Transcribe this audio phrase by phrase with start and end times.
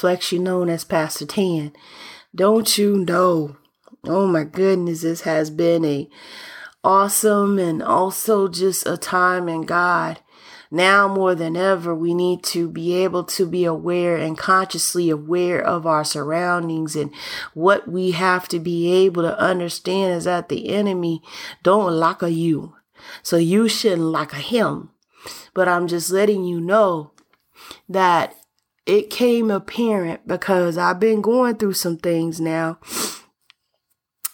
[0.00, 1.74] Affectionately known as Pastor Tan.
[2.34, 3.58] Don't you know?
[4.06, 6.08] Oh my goodness, this has been a
[6.82, 10.20] awesome and also just a time in God.
[10.70, 15.60] Now more than ever, we need to be able to be aware and consciously aware
[15.60, 17.14] of our surroundings and
[17.52, 21.20] what we have to be able to understand is that the enemy
[21.62, 22.74] don't like a you.
[23.22, 24.92] So you shouldn't like a him.
[25.52, 27.12] But I'm just letting you know
[27.86, 28.34] that
[28.90, 32.80] it came apparent because I've been going through some things now.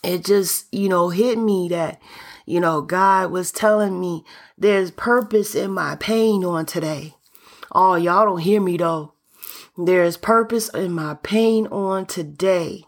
[0.02, 2.00] It just, you know, hit me that,
[2.46, 4.24] you know, God was telling me
[4.56, 7.16] there's purpose in my pain on today.
[7.70, 9.12] Oh, y'all don't hear me though.
[9.76, 12.84] There's purpose in my pain on today.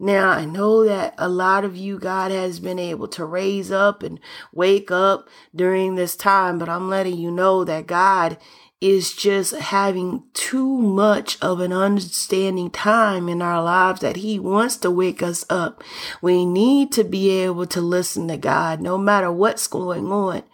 [0.00, 4.02] Now, I know that a lot of you, God has been able to raise up
[4.02, 4.18] and
[4.52, 8.38] wake up during this time, but I'm letting you know that God
[8.80, 14.78] is just having too much of an understanding time in our lives that he wants
[14.78, 15.84] to wake us up.
[16.22, 20.44] We need to be able to listen to God no matter what's going on.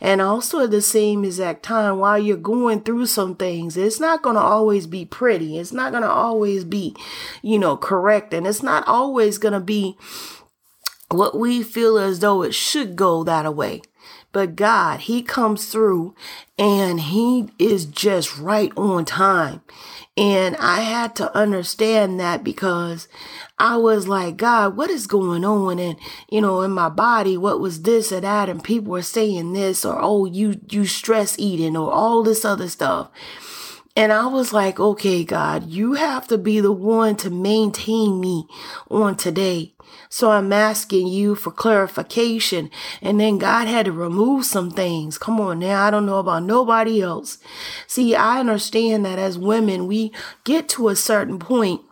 [0.00, 4.22] And also at the same exact time, while you're going through some things, it's not
[4.22, 5.58] going to always be pretty.
[5.58, 6.96] It's not going to always be,
[7.42, 8.32] you know, correct.
[8.32, 9.98] And it's not always going to be
[11.10, 13.82] what we feel as though it should go that way.
[14.34, 16.16] But God, He comes through
[16.58, 19.62] and He is just right on time.
[20.16, 23.06] And I had to understand that because
[23.60, 25.78] I was like, God, what is going on?
[25.78, 25.96] And,
[26.28, 28.48] you know, in my body, what was this or that?
[28.48, 32.68] And people were saying this or, oh, you, you stress eating or all this other
[32.68, 33.10] stuff.
[33.96, 38.48] And I was like, okay, God, you have to be the one to maintain me
[38.90, 39.73] on today.
[40.08, 42.70] So I'm asking you for clarification.
[43.02, 45.18] And then God had to remove some things.
[45.18, 45.84] Come on now.
[45.84, 47.38] I don't know about nobody else.
[47.86, 50.12] See, I understand that as women, we
[50.44, 51.82] get to a certain point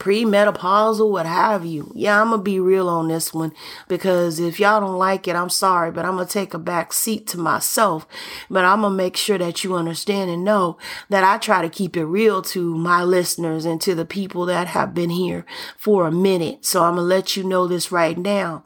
[0.00, 1.92] premenopausal, what have you.
[1.94, 3.52] Yeah, I'm gonna be real on this one
[3.86, 7.26] because if y'all don't like it, I'm sorry, but I'm gonna take a back seat
[7.28, 8.08] to myself.
[8.48, 10.78] But I'm gonna make sure that you understand and know
[11.10, 14.68] that I try to keep it real to my listeners and to the people that
[14.68, 15.44] have been here
[15.76, 16.64] for a minute.
[16.64, 18.64] So I'm gonna let you know this right now.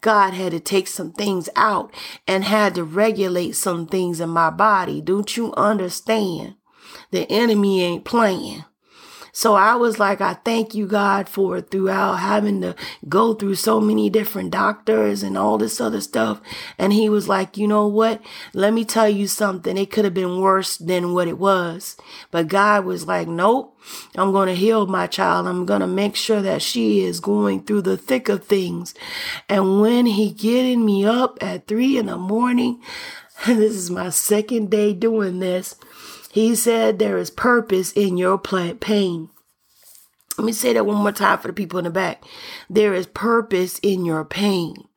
[0.00, 1.94] God had to take some things out
[2.26, 5.00] and had to regulate some things in my body.
[5.00, 6.56] Don't you understand?
[7.12, 8.64] The enemy ain't playing.
[9.34, 12.76] So I was like, I thank you, God, for throughout having to
[13.08, 16.42] go through so many different doctors and all this other stuff.
[16.76, 18.20] And he was like, you know what?
[18.52, 19.78] Let me tell you something.
[19.78, 21.96] It could have been worse than what it was.
[22.30, 23.74] But God was like, nope,
[24.14, 25.46] I'm going to heal my child.
[25.46, 28.94] I'm going to make sure that she is going through the thick of things.
[29.48, 32.82] And when he getting me up at three in the morning,
[33.46, 35.74] this is my second day doing this.
[36.32, 39.28] He said there is purpose in your pain.
[40.38, 42.24] Let me say that one more time for the people in the back.
[42.70, 44.88] There is purpose in your pain.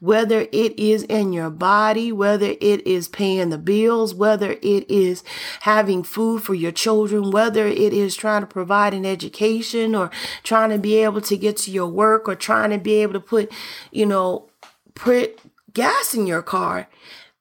[0.00, 5.22] Whether it is in your body, whether it is paying the bills, whether it is
[5.60, 10.10] having food for your children, whether it is trying to provide an education or
[10.42, 13.20] trying to be able to get to your work or trying to be able to
[13.20, 13.52] put,
[13.92, 14.48] you know,
[14.94, 15.38] put
[15.74, 16.88] gas in your car.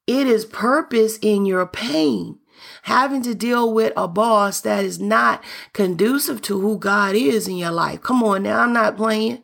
[0.06, 2.40] It is purpose in your pain
[2.88, 5.44] having to deal with a boss that is not
[5.74, 8.02] conducive to who God is in your life.
[8.02, 9.44] Come on now, I'm not playing.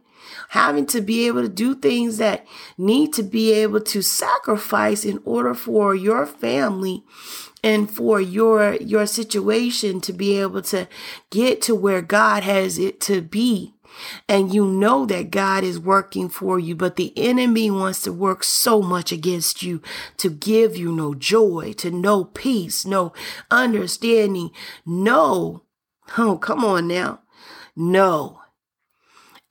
[0.49, 5.19] Having to be able to do things that need to be able to sacrifice in
[5.25, 7.03] order for your family
[7.61, 10.87] and for your your situation to be able to
[11.29, 13.73] get to where God has it to be
[14.27, 18.43] and you know that God is working for you, but the enemy wants to work
[18.43, 19.81] so much against you
[20.17, 23.13] to give you no joy, to no peace, no
[23.51, 24.51] understanding.
[24.85, 25.63] No.
[26.17, 27.21] Oh, come on now.
[27.75, 28.41] No.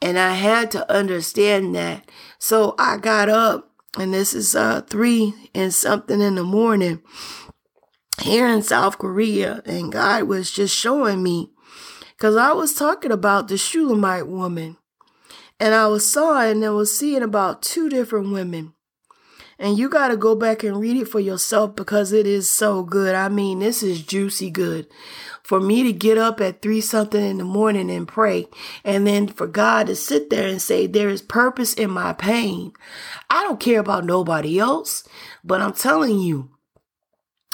[0.00, 2.10] And I had to understand that.
[2.38, 7.02] So I got up and this is uh three and something in the morning
[8.20, 11.51] here in South Korea and God was just showing me
[12.22, 14.76] because I was talking about the Shulamite woman.
[15.58, 18.74] And I was sawing and was seeing about two different women.
[19.58, 22.84] And you got to go back and read it for yourself because it is so
[22.84, 23.16] good.
[23.16, 24.86] I mean, this is juicy good.
[25.42, 28.46] For me to get up at three something in the morning and pray,
[28.84, 32.72] and then for God to sit there and say, There is purpose in my pain.
[33.30, 35.02] I don't care about nobody else,
[35.42, 36.51] but I'm telling you,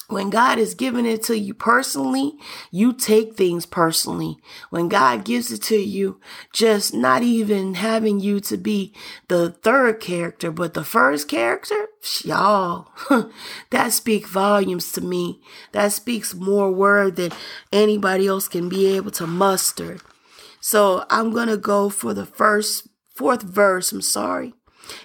[0.09, 2.33] When God is giving it to you personally,
[2.71, 4.39] you take things personally.
[4.71, 6.19] When God gives it to you,
[6.51, 8.95] just not even having you to be
[9.29, 11.89] the third character, but the first character,
[12.25, 12.89] y'all,
[13.71, 15.43] that speaks volumes to me.
[15.73, 17.33] That speaks more word than
[17.71, 19.99] anybody else can be able to muster.
[20.59, 23.93] So I'm going to go for the first, fourth verse.
[23.93, 24.55] I'm sorry.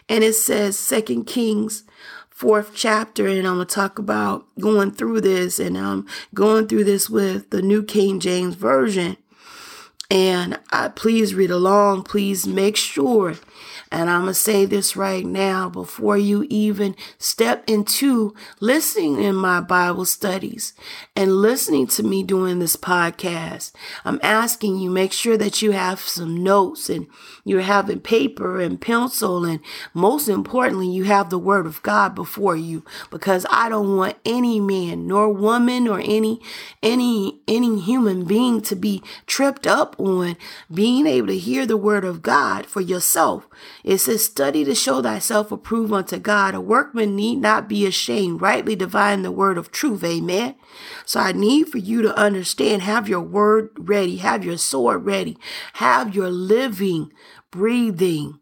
[0.07, 1.83] And it says Second Kings
[2.43, 6.83] fourth chapter and I'm going to talk about going through this and I'm going through
[6.83, 9.15] this with the New King James Version.
[10.11, 12.03] And I, please read along.
[12.03, 13.35] Please make sure
[13.93, 19.35] and I'm going to say this right now before you even step into listening in
[19.35, 20.73] my Bible studies
[21.15, 23.71] and listening to me doing this podcast.
[24.03, 27.05] I'm asking you make sure that you have some notes and
[27.45, 29.45] you're having paper and pencil.
[29.45, 29.59] And
[29.93, 34.59] most importantly, you have the word of God before you because I don't want any
[34.59, 36.41] man nor woman or any,
[36.81, 40.35] any, any human being to be tripped up on
[40.73, 43.47] being able to hear the word of God for yourself.
[43.83, 46.55] It says, study to show thyself approved unto God.
[46.55, 50.03] A workman need not be ashamed, rightly divine the word of truth.
[50.03, 50.55] Amen.
[51.05, 55.37] So I need for you to understand, have your word ready, have your sword ready,
[55.73, 57.11] have your living,
[57.51, 58.39] breathing,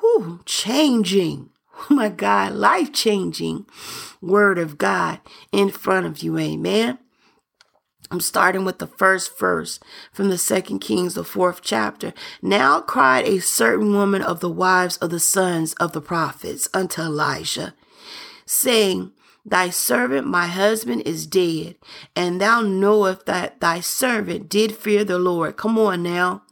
[0.00, 1.50] whew, changing,
[1.90, 3.66] oh my God, life changing
[4.20, 5.20] word of God
[5.52, 6.36] in front of you.
[6.38, 6.98] Amen.
[8.12, 9.80] I'm starting with the first verse
[10.12, 12.12] from the second Kings, the fourth chapter.
[12.42, 17.00] Now cried a certain woman of the wives of the sons of the prophets unto
[17.00, 17.72] Elisha,
[18.44, 19.12] saying,
[19.46, 21.76] Thy servant, my husband, is dead,
[22.14, 25.56] and thou knowest that thy servant did fear the Lord.
[25.56, 26.42] Come on now.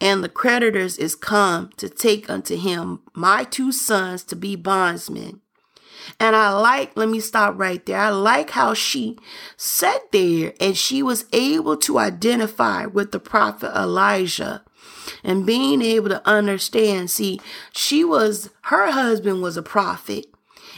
[0.00, 5.42] And the creditors is come to take unto him my two sons to be bondsmen.
[6.20, 7.98] And I like, let me stop right there.
[7.98, 9.18] I like how she
[9.56, 14.62] sat there and she was able to identify with the prophet Elisha
[15.24, 17.10] and being able to understand.
[17.10, 17.40] See,
[17.72, 20.26] she was, her husband was a prophet.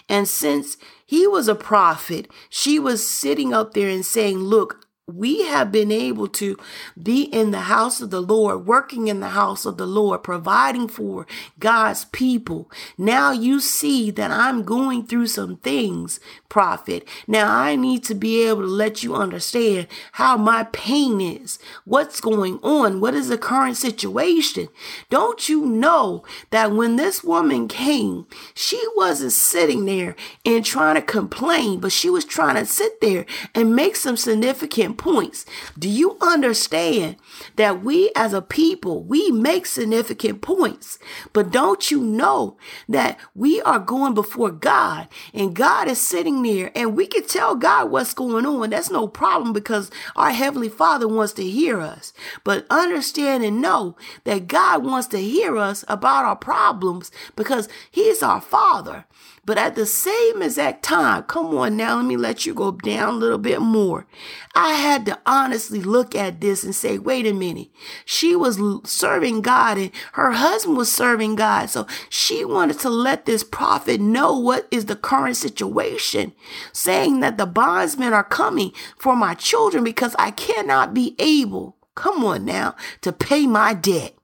[0.08, 5.44] And since he was a prophet, she was sitting up there and saying, Look, we
[5.46, 6.56] have been able to
[7.00, 10.88] be in the house of the Lord, working in the house of the Lord, providing
[10.88, 11.26] for
[11.58, 12.70] God's people.
[12.96, 17.06] Now you see that I'm going through some things, prophet.
[17.26, 22.20] Now I need to be able to let you understand how my pain is, what's
[22.20, 24.68] going on, what is the current situation.
[25.08, 31.02] Don't you know that when this woman came, she wasn't sitting there and trying to
[31.02, 35.46] complain, but she was trying to sit there and make some significant points.
[35.78, 37.16] Do you understand
[37.56, 40.98] that we as a people, we make significant points,
[41.32, 46.70] but don't you know that we are going before God and God is sitting there
[46.76, 48.70] and we can tell God what's going on.
[48.70, 52.12] That's no problem because our Heavenly Father wants to hear us.
[52.44, 58.22] But understand and know that God wants to hear us about our problems because He's
[58.22, 59.06] our Father.
[59.50, 63.14] But at the same exact time, come on now, let me let you go down
[63.14, 64.06] a little bit more.
[64.54, 67.66] I had to honestly look at this and say, wait a minute.
[68.04, 71.68] She was serving God and her husband was serving God.
[71.68, 76.32] So she wanted to let this prophet know what is the current situation,
[76.72, 82.24] saying that the bondsmen are coming for my children because I cannot be able, come
[82.24, 84.14] on now, to pay my debt.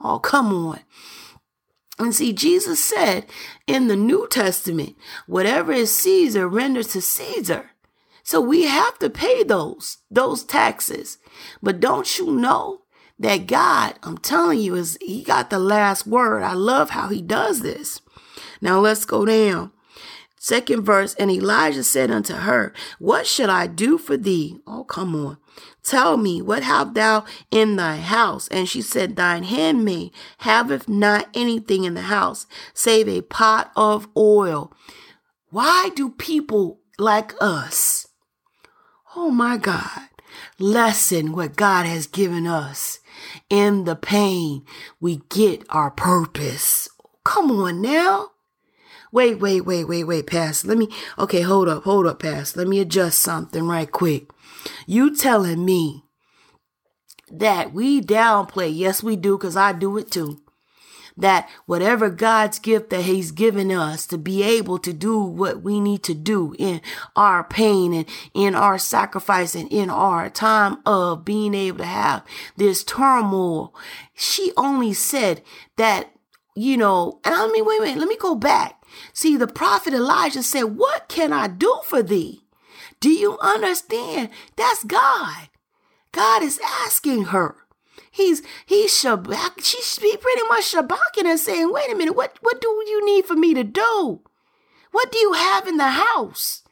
[0.00, 0.80] Oh, come on.
[2.00, 3.26] And see, Jesus said
[3.66, 7.72] in the New Testament, whatever is Caesar, render to Caesar.
[8.22, 11.18] So we have to pay those, those taxes.
[11.62, 12.80] But don't you know
[13.18, 16.42] that God, I'm telling you, is he got the last word.
[16.42, 18.00] I love how he does this.
[18.62, 19.70] Now let's go down.
[20.38, 24.62] Second verse, and Elisha said unto her, What should I do for thee?
[24.66, 25.36] Oh, come on.
[25.82, 28.48] Tell me, what have thou in thy house?
[28.48, 34.08] And she said, Thine handmaid haveth not anything in the house, save a pot of
[34.16, 34.72] oil.
[35.50, 38.06] Why do people like us,
[39.16, 40.08] oh my God,
[40.58, 43.00] lessen what God has given us?
[43.48, 44.64] In the pain,
[45.00, 46.88] we get our purpose.
[47.24, 48.30] Come on now.
[49.12, 50.68] Wait, wait, wait, wait, wait, Pastor.
[50.68, 52.60] Let me, okay, hold up, hold up, Pastor.
[52.60, 54.30] Let me adjust something right quick.
[54.86, 56.04] You telling me
[57.30, 60.40] that we downplay, yes, we do, because I do it too.
[61.16, 65.78] That whatever God's gift that He's given us to be able to do what we
[65.78, 66.80] need to do in
[67.14, 72.24] our pain and in our sacrifice and in our time of being able to have
[72.56, 73.74] this turmoil,
[74.14, 75.42] she only said
[75.76, 76.10] that,
[76.56, 78.80] you know, and I mean, wait, wait, let me go back.
[79.12, 82.44] See, the prophet Elisha said, What can I do for thee?
[83.00, 84.28] Do you understand?
[84.56, 85.48] That's God.
[86.12, 87.56] God is asking her.
[88.10, 89.64] He's he's shabak.
[89.64, 93.24] She's he pretty much shabaking and saying, "Wait a minute, what what do you need
[93.24, 94.20] for me to do?
[94.90, 96.62] What do you have in the house?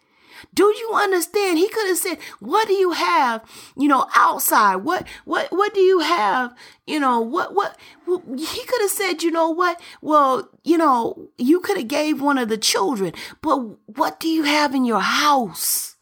[0.52, 1.58] Do you understand?
[1.58, 3.42] He could have said, "What do you have,
[3.76, 4.76] you know, outside?
[4.76, 6.54] What what what do you have,
[6.87, 9.80] you know, what what he could have said, you know what?
[10.02, 14.42] Well, you know, you could have gave one of the children, but what do you
[14.42, 15.94] have in your house?"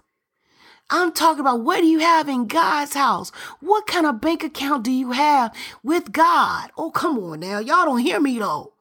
[0.89, 3.31] I'm talking about what do you have in God's house?
[3.61, 5.53] What kind of bank account do you have
[5.83, 6.71] with God?
[6.79, 7.59] Oh, come on now.
[7.59, 8.73] Y'all don't hear me though.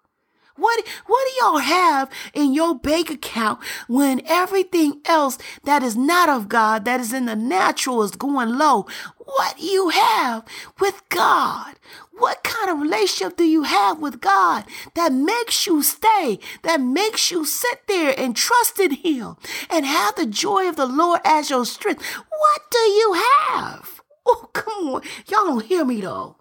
[0.57, 6.29] What, what do y'all have in your bank account when everything else that is not
[6.29, 8.85] of God, that is in the natural, is going low?
[9.25, 10.45] What you have
[10.79, 11.75] with God?
[12.11, 17.31] What kind of relationship do you have with God that makes you stay, that makes
[17.31, 19.35] you sit there and trust in Him
[19.69, 22.05] and have the joy of the Lord as your strength?
[22.29, 23.13] What do you
[23.49, 24.01] have?
[24.27, 25.01] Oh, come on.
[25.27, 26.37] Y'all don't hear me though.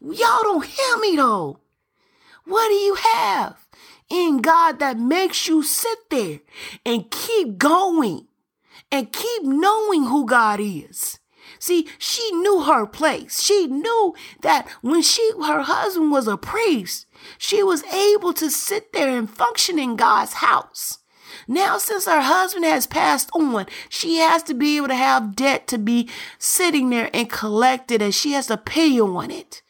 [0.00, 1.60] Y'all don't hear me though.
[2.44, 3.68] What do you have
[4.10, 6.40] in God that makes you sit there
[6.84, 8.26] and keep going
[8.90, 11.20] and keep knowing who God is?
[11.62, 13.40] See, she knew her place.
[13.40, 17.06] She knew that when she her husband was a priest,
[17.38, 20.98] she was able to sit there and function in God's house.
[21.46, 25.68] Now, since her husband has passed on, she has to be able to have debt
[25.68, 29.62] to be sitting there and collected, and she has to pay on it.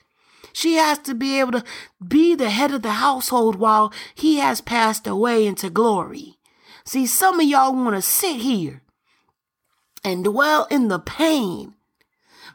[0.54, 1.64] She has to be able to
[2.02, 6.38] be the head of the household while he has passed away into glory.
[6.86, 8.80] See, some of y'all want to sit here
[10.02, 11.74] and dwell in the pain,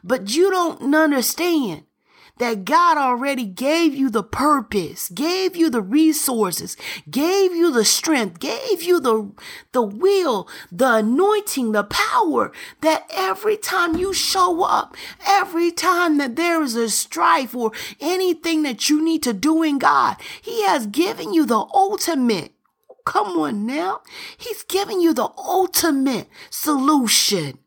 [0.02, 1.84] but you don't understand
[2.38, 6.76] that God already gave you the purpose, gave you the resources,
[7.10, 9.32] gave you the strength, gave you the,
[9.72, 16.36] the will, the anointing, the power that every time you show up, every time that
[16.36, 20.86] there is a strife or anything that you need to do in God, He has
[20.86, 22.52] given you the ultimate.
[23.04, 24.02] Come on now.
[24.36, 27.58] He's giving you the ultimate solution.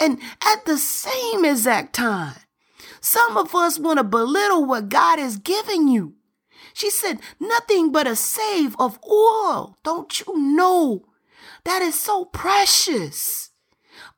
[0.00, 2.36] And at the same exact time,
[3.00, 6.14] some of us want to belittle what God has given you.
[6.72, 9.76] She said, nothing but a save of oil.
[9.84, 11.04] Don't you know?
[11.64, 13.50] That is so precious.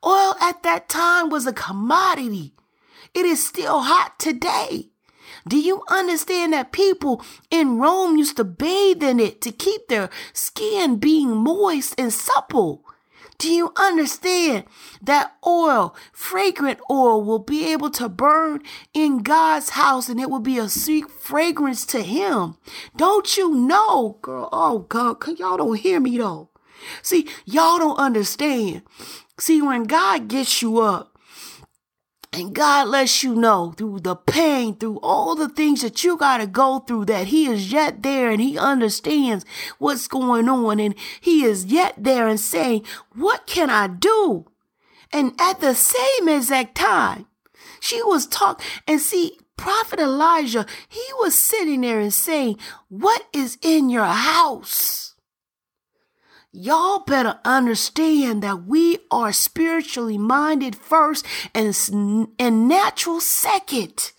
[0.05, 2.55] Oil at that time was a commodity.
[3.13, 4.89] It is still hot today.
[5.47, 10.09] Do you understand that people in Rome used to bathe in it to keep their
[10.33, 12.83] skin being moist and supple?
[13.39, 14.65] Do you understand
[15.01, 18.63] that oil, fragrant oil, will be able to burn
[18.93, 22.57] in God's house and it will be a sweet fragrance to Him?
[22.95, 24.49] Don't you know, girl?
[24.51, 26.49] Oh, God, y'all don't hear me though.
[27.01, 28.81] See, y'all don't understand.
[29.39, 31.16] See, when God gets you up,
[32.33, 36.37] and God lets you know through the pain, through all the things that you got
[36.37, 39.45] to go through, that He is yet there and He understands
[39.77, 40.79] what's going on.
[40.79, 42.83] And He is yet there and saying,
[43.15, 44.45] What can I do?
[45.13, 47.27] And at the same exact time,
[47.79, 52.57] she was talking and see, Prophet Elisha, he was sitting there and saying,
[52.89, 55.06] What is in your house?
[56.59, 61.23] Y'all better understand that we are spiritually minded first
[61.53, 64.11] and, and natural second.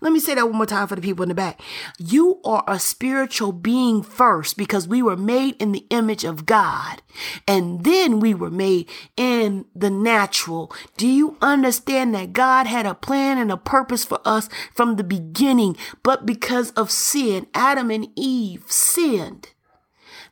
[0.00, 1.60] Let me say that one more time for the people in the back.
[1.98, 7.02] You are a spiritual being first because we were made in the image of God.
[7.46, 8.88] And then we were made
[9.18, 10.72] in the natural.
[10.96, 15.04] Do you understand that God had a plan and a purpose for us from the
[15.04, 15.76] beginning?
[16.02, 19.50] But because of sin, Adam and Eve sinned.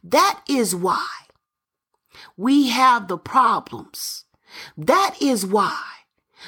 [0.02, 1.07] That is why
[2.37, 4.25] we have the problems.
[4.76, 5.83] That is why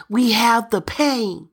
[0.08, 1.48] we have the pain.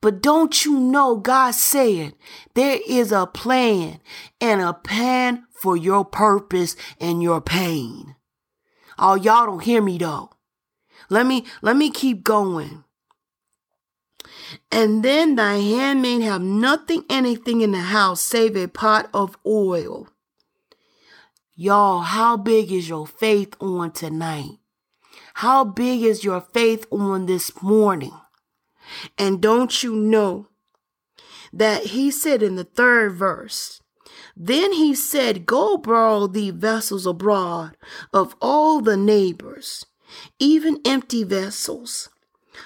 [0.00, 2.14] But don't you know God said
[2.54, 4.00] there is a plan
[4.40, 8.14] and a plan for your purpose and your pain.
[8.98, 10.30] Oh, y'all don't hear me though.
[11.08, 12.84] Let me, let me keep going.
[14.70, 20.08] And then thy handmaid have nothing, anything in the house save a pot of oil
[21.56, 24.58] Y'all, how big is your faith on tonight?
[25.34, 28.12] How big is your faith on this morning?
[29.16, 30.48] And don't you know
[31.52, 33.80] that he said in the third verse,
[34.36, 37.76] then he said, Go borrow thee vessels abroad
[38.12, 39.86] of all the neighbors,
[40.40, 42.08] even empty vessels.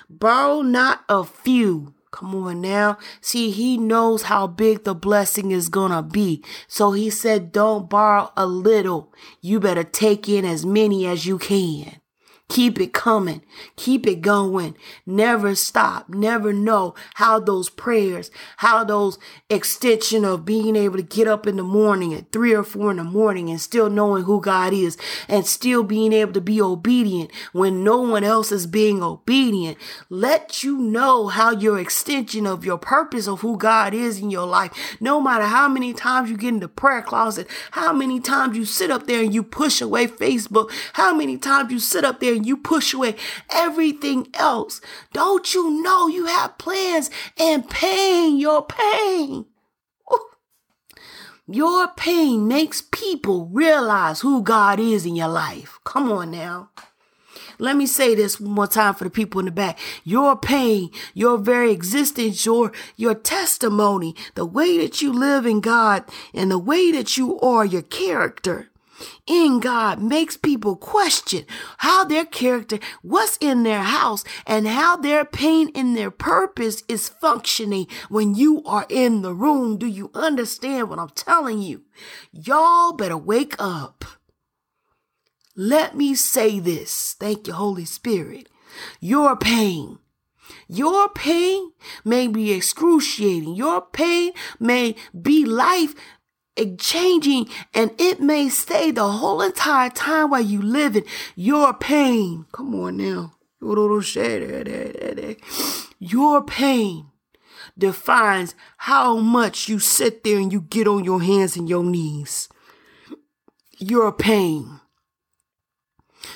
[0.09, 2.99] Borrow not a few, Come on now.
[3.21, 6.43] See, he knows how big the blessing is gonna be.
[6.67, 9.12] So he said, don't borrow a little.
[9.41, 12.00] You better take in as many as you can.
[12.49, 13.43] Keep it coming.
[13.76, 14.75] Keep it going.
[15.05, 16.09] Never stop.
[16.09, 19.19] Never know how those prayers, how those
[19.50, 22.97] extension of being able to get up in the morning at three or four in
[22.97, 24.97] the morning and still knowing who God is
[25.28, 29.76] and still being able to be obedient when no one else is being obedient.
[30.09, 34.47] Let you know how your extension of your purpose of who God is in your
[34.47, 38.57] life, no matter how many times you get in the prayer closet, how many times
[38.57, 42.21] you sit up there and you push away Facebook, how many times you sit up
[42.21, 43.16] there and you push away
[43.50, 44.80] everything else.
[45.12, 49.45] Don't you know you have plans and pain, your pain?
[51.50, 55.78] Your pain makes people realize who God is in your life.
[55.85, 56.71] Come on now.
[57.59, 59.78] Let me say this one more time for the people in the back.
[60.04, 66.04] Your pain, your very existence, your, your testimony, the way that you live in God
[66.33, 68.68] and the way that you are, your character
[69.28, 71.44] in God makes people question
[71.78, 77.08] how their character, what's in their house, and how their pain and their purpose is
[77.08, 79.76] functioning when you are in the room.
[79.76, 81.82] Do you understand what I'm telling you?
[82.32, 84.04] Y'all better wake up.
[85.54, 87.16] Let me say this.
[87.18, 88.49] Thank you, Holy Spirit.
[89.00, 89.99] Your pain
[90.68, 91.73] your pain
[92.04, 93.54] may be excruciating.
[93.54, 95.94] Your pain may be life
[96.79, 102.47] changing and it may stay the whole entire time while you live in your pain.
[102.53, 103.35] Come on now.
[105.99, 107.07] Your pain
[107.77, 112.49] defines how much you sit there and you get on your hands and your knees.
[113.79, 114.81] Your pain.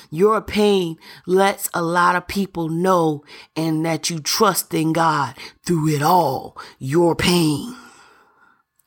[0.09, 3.23] Your pain lets a lot of people know
[3.55, 6.57] and that you trust in God through it all.
[6.79, 7.75] Your pain.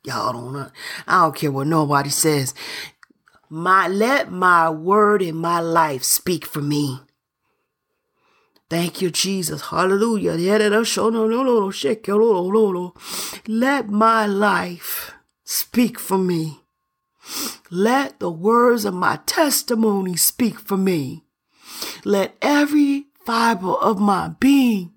[0.06, 0.70] Y'all don't know.
[1.08, 2.54] I don't care what nobody says.
[3.50, 7.00] My let my word in my life speak for me.
[8.70, 9.62] Thank you, Jesus.
[9.62, 10.32] Hallelujah.
[13.48, 15.12] Let my life
[15.44, 16.60] speak for me.
[17.68, 21.24] Let the words of my testimony speak for me.
[22.04, 24.92] Let every fiber of my being,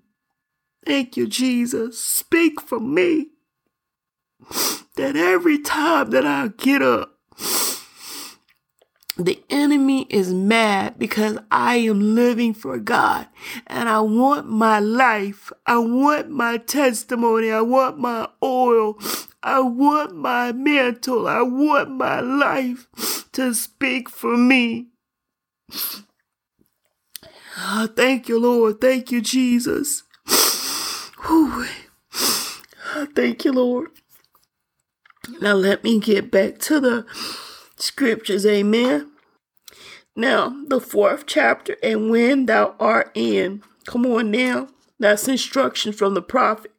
[0.86, 3.30] thank you, Jesus, speak for me
[4.96, 7.16] that every time that I get up,
[9.18, 13.28] the enemy is mad because I am living for God
[13.66, 15.52] and I want my life.
[15.66, 17.50] I want my testimony.
[17.50, 18.98] I want my oil.
[19.42, 21.28] I want my mantle.
[21.28, 22.88] I want my life
[23.32, 24.88] to speak for me.
[27.58, 28.80] Oh, thank you, Lord.
[28.80, 30.04] Thank you, Jesus.
[31.26, 31.66] Whew.
[32.94, 33.88] Ah, thank you, Lord.
[35.40, 37.06] Now let me get back to the
[37.76, 38.46] scriptures.
[38.46, 39.10] Amen.
[40.16, 46.14] Now, the fourth chapter, and when thou art in, come on now, that's instruction from
[46.14, 46.72] the prophet.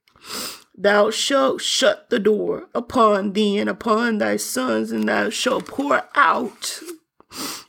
[0.78, 6.04] Thou shalt shut the door upon thee and upon thy sons, and thou shalt pour
[6.16, 6.82] out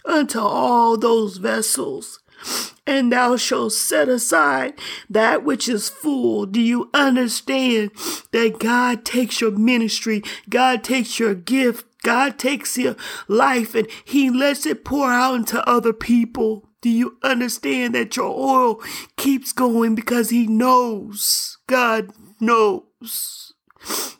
[0.05, 2.19] unto all those vessels
[2.87, 4.75] and thou shalt set aside
[5.09, 6.47] that which is full.
[6.47, 7.93] Do you understand
[8.33, 10.23] that God takes your ministry?
[10.49, 11.87] God takes your gift.
[12.03, 12.97] God takes your
[13.29, 16.69] life and he lets it pour out into other people.
[16.81, 18.83] Do you understand that your oil
[19.17, 21.59] keeps going because he knows?
[21.69, 23.53] God knows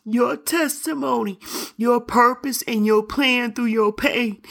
[0.05, 1.39] your testimony,
[1.77, 4.41] your purpose, and your plan through your pain.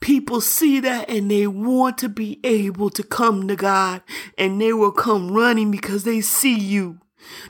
[0.00, 4.02] People see that and they want to be able to come to God
[4.38, 7.00] and they will come running because they see you.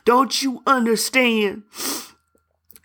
[0.04, 1.62] Don't you understand?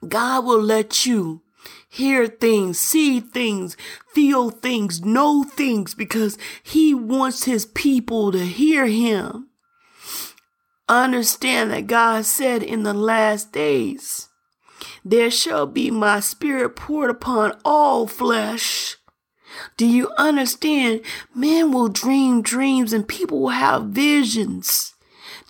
[0.07, 1.41] God will let you
[1.89, 3.75] hear things, see things,
[4.13, 9.47] feel things, know things because he wants his people to hear him.
[10.87, 14.29] Understand that God said in the last days,
[15.03, 18.97] there shall be my spirit poured upon all flesh.
[19.77, 21.01] Do you understand?
[21.33, 24.93] Men will dream dreams and people will have visions.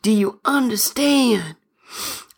[0.01, 1.55] Do you understand?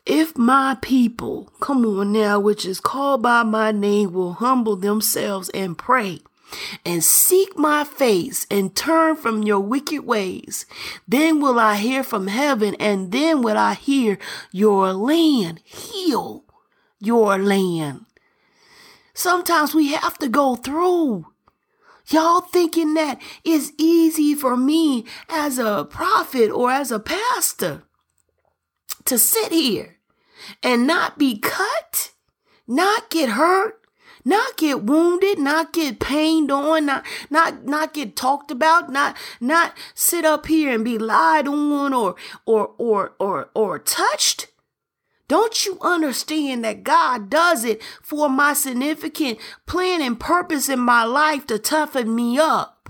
[0.06, 5.50] If my people, come on now, which is called by my name, will humble themselves
[5.50, 6.22] and pray
[6.86, 10.66] and seek my face and turn from your wicked ways,
[11.08, 14.18] then will I hear from heaven and then will I hear
[14.52, 16.46] your land heal
[17.00, 18.06] your land.
[19.14, 21.28] Sometimes we have to go through.
[22.10, 27.84] Y'all thinking that it's easy for me as a prophet or as a pastor
[29.06, 29.98] to sit here
[30.64, 32.12] and not be cut,
[32.66, 33.82] not get hurt,
[34.24, 39.74] not get wounded, not get pained on, not not not get talked about, not not
[39.94, 42.16] sit up here and be lied on or
[42.46, 44.48] or or or or touched.
[45.28, 51.04] Don't you understand that God does it for my significant plan and purpose in my
[51.04, 52.90] life to toughen me up?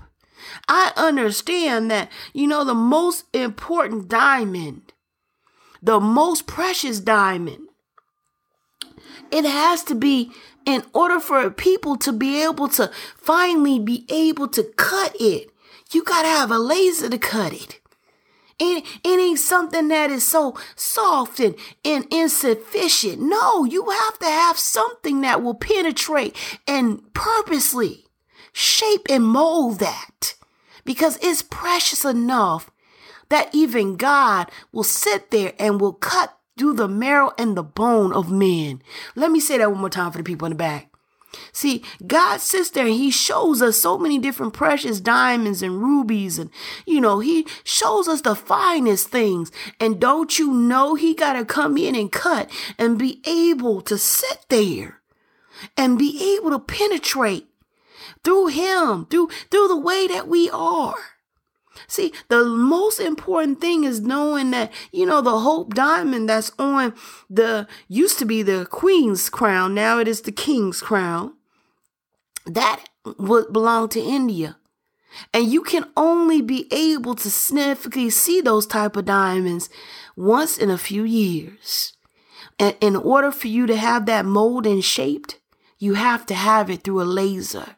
[0.68, 4.92] I understand that, you know, the most important diamond,
[5.82, 7.68] the most precious diamond,
[9.30, 10.32] it has to be
[10.64, 15.50] in order for people to be able to finally be able to cut it,
[15.90, 17.80] you gotta have a laser to cut it.
[18.58, 23.20] It, it ain't something that is so soft and, and insufficient.
[23.20, 26.34] No, you have to have something that will penetrate
[26.66, 28.06] and purposely
[28.52, 30.34] shape and mold that
[30.84, 32.70] because it's precious enough
[33.28, 38.12] that even God will sit there and will cut through the marrow and the bone
[38.12, 38.82] of men.
[39.14, 40.90] Let me say that one more time for the people in the back.
[41.52, 46.38] See, God sits there and He shows us so many different precious diamonds and rubies,
[46.38, 46.50] and
[46.86, 49.52] you know, He shows us the finest things.
[49.78, 53.98] And don't you know He got to come in and cut and be able to
[53.98, 55.00] sit there
[55.76, 57.46] and be able to penetrate
[58.24, 61.17] through Him, through through the way that we are.
[61.90, 66.94] See, the most important thing is knowing that, you know, the Hope Diamond that's on
[67.30, 71.32] the, used to be the Queen's crown, now it is the King's crown,
[72.44, 72.84] that
[73.16, 74.58] would belong to India.
[75.32, 79.70] And you can only be able to significantly see those type of diamonds
[80.14, 81.94] once in a few years.
[82.58, 85.40] And in order for you to have that mold and shaped,
[85.78, 87.77] you have to have it through a laser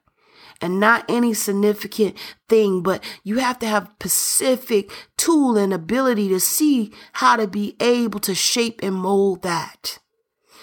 [0.61, 2.17] and not any significant
[2.49, 7.77] thing, but you have to have specific tool and ability to see how to be
[7.81, 9.99] able to shape and mold that.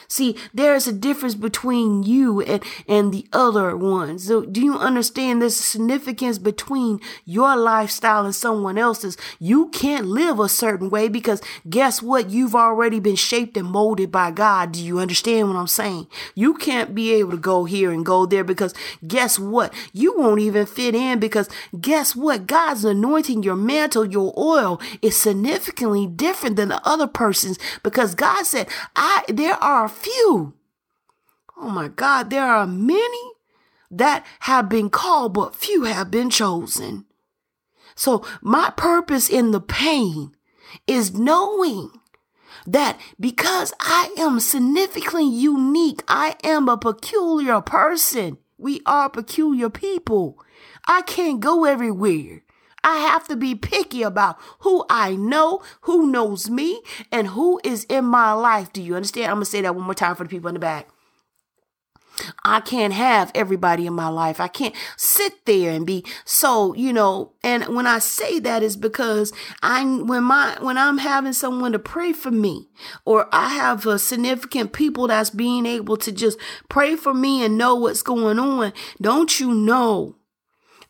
[0.10, 4.26] See, there is a difference between you and, and the other ones.
[4.28, 9.17] So do you understand there's a significance between your lifestyle and someone else's?
[9.38, 12.30] You can't live a certain way because guess what?
[12.30, 14.72] You've already been shaped and molded by God.
[14.72, 16.08] Do you understand what I'm saying?
[16.36, 18.74] You can't be able to go here and go there because
[19.06, 19.74] guess what?
[19.91, 21.50] You won't even fit in because
[21.82, 22.48] guess what?
[22.48, 28.46] God's anointing your mantle, your oil is significantly different than the other person's because God
[28.46, 30.53] said, I, there are few.
[31.57, 33.31] Oh my God, there are many
[33.89, 37.05] that have been called, but few have been chosen.
[37.95, 40.36] So my purpose in the pain
[40.86, 41.91] is knowing
[42.65, 48.38] that because I am significantly unique, I am a peculiar person.
[48.57, 50.38] We are peculiar people.
[50.88, 52.43] I can't go everywhere.
[52.88, 57.84] I have to be picky about who I know, who knows me, and who is
[57.89, 58.71] in my life.
[58.71, 59.26] Do you understand?
[59.26, 60.88] I'm going to say that one more time for the people in the back.
[62.45, 64.39] I can't have everybody in my life.
[64.39, 68.78] I can't sit there and be so, you know, and when I say that is
[68.78, 72.69] because I when my when I'm having someone to pray for me
[73.04, 77.58] or I have a significant people that's being able to just pray for me and
[77.58, 78.71] know what's going on,
[79.02, 80.16] don't you know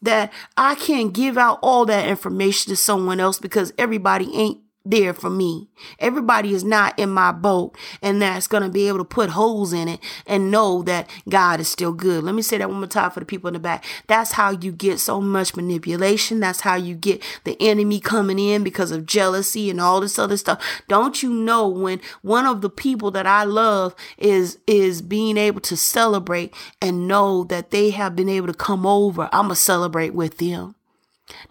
[0.02, 5.14] that I can't give out all that information to someone else because everybody ain't there
[5.14, 5.68] for me.
[6.00, 9.74] Everybody is not in my boat and that's going to be able to put holes
[9.74, 12.24] in it and know that God is still good.
[12.24, 13.86] Let me say that one more time for the people in the back.
[14.08, 16.40] That's how you get so much manipulation.
[16.40, 20.38] That's how you get the enemy coming in because of jealousy and all this other
[20.38, 20.64] stuff.
[20.88, 25.62] Don't you know when one of the people that I love is, is being able
[25.62, 29.30] to celebrate and know that they have been able to come over.
[29.32, 30.76] I'm going to celebrate with them.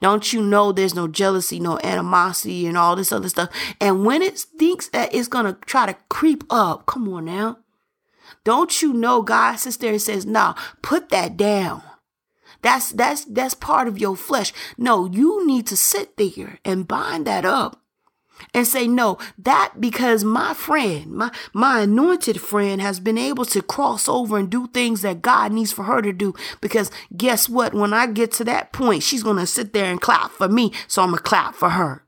[0.01, 3.51] Don't you know there's no jealousy, no animosity, and all this other stuff?
[3.81, 7.59] And when it thinks that it's going to try to creep up, come on now.
[8.45, 11.83] Don't you know God sits there and says, "No, put that down.
[12.63, 14.53] That's that's that's part of your flesh.
[14.77, 17.81] No, you need to sit there and bind that up
[18.55, 23.63] and say no that because my friend my my anointed friend has been able to
[23.63, 27.75] cross over and do things that god needs for her to do because guess what?
[27.75, 31.03] When i get to that point she's gonna sit there and clap for me so
[31.03, 32.03] i'm gonna clap for her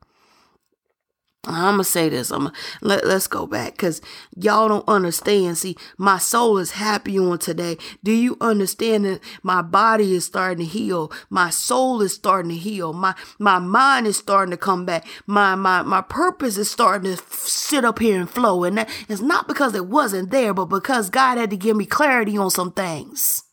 [1.45, 2.31] I'm gonna say this.
[2.31, 4.01] I'm gonna, let let's go back because
[4.35, 5.57] y'all don't understand.
[5.57, 7.77] See, my soul is happy on today.
[8.03, 11.13] Do you understand that my body is starting to heal?
[11.29, 12.91] My soul is starting to heal.
[12.91, 15.07] My my mind is starting to come back.
[15.27, 18.65] My my my purpose is starting to sit up here and flow.
[18.65, 21.85] And that is not because it wasn't there, but because God had to give me
[21.85, 23.43] clarity on some things.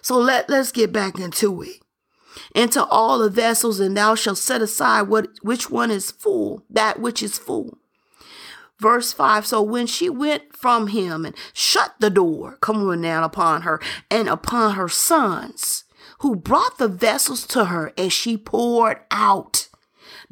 [0.00, 1.85] So let let's get back into it
[2.54, 7.00] into all the vessels, and thou shalt set aside what which one is full, that
[7.00, 7.78] which is full.
[8.78, 13.24] Verse 5 So when she went from him and shut the door, come on now,
[13.24, 15.84] upon her and upon her sons,
[16.20, 19.68] who brought the vessels to her, and she poured out.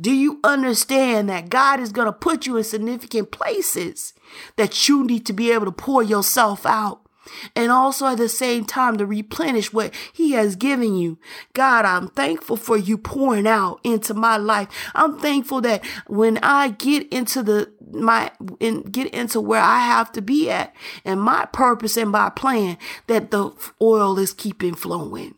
[0.00, 4.12] Do you understand that God is going to put you in significant places
[4.56, 7.03] that you need to be able to pour yourself out?
[7.54, 11.18] And also at the same time to replenish what he has given you.
[11.52, 14.68] God, I'm thankful for you pouring out into my life.
[14.94, 20.10] I'm thankful that when I get into the my and get into where I have
[20.12, 25.34] to be at and my purpose and my plan that the oil is keeping flowing.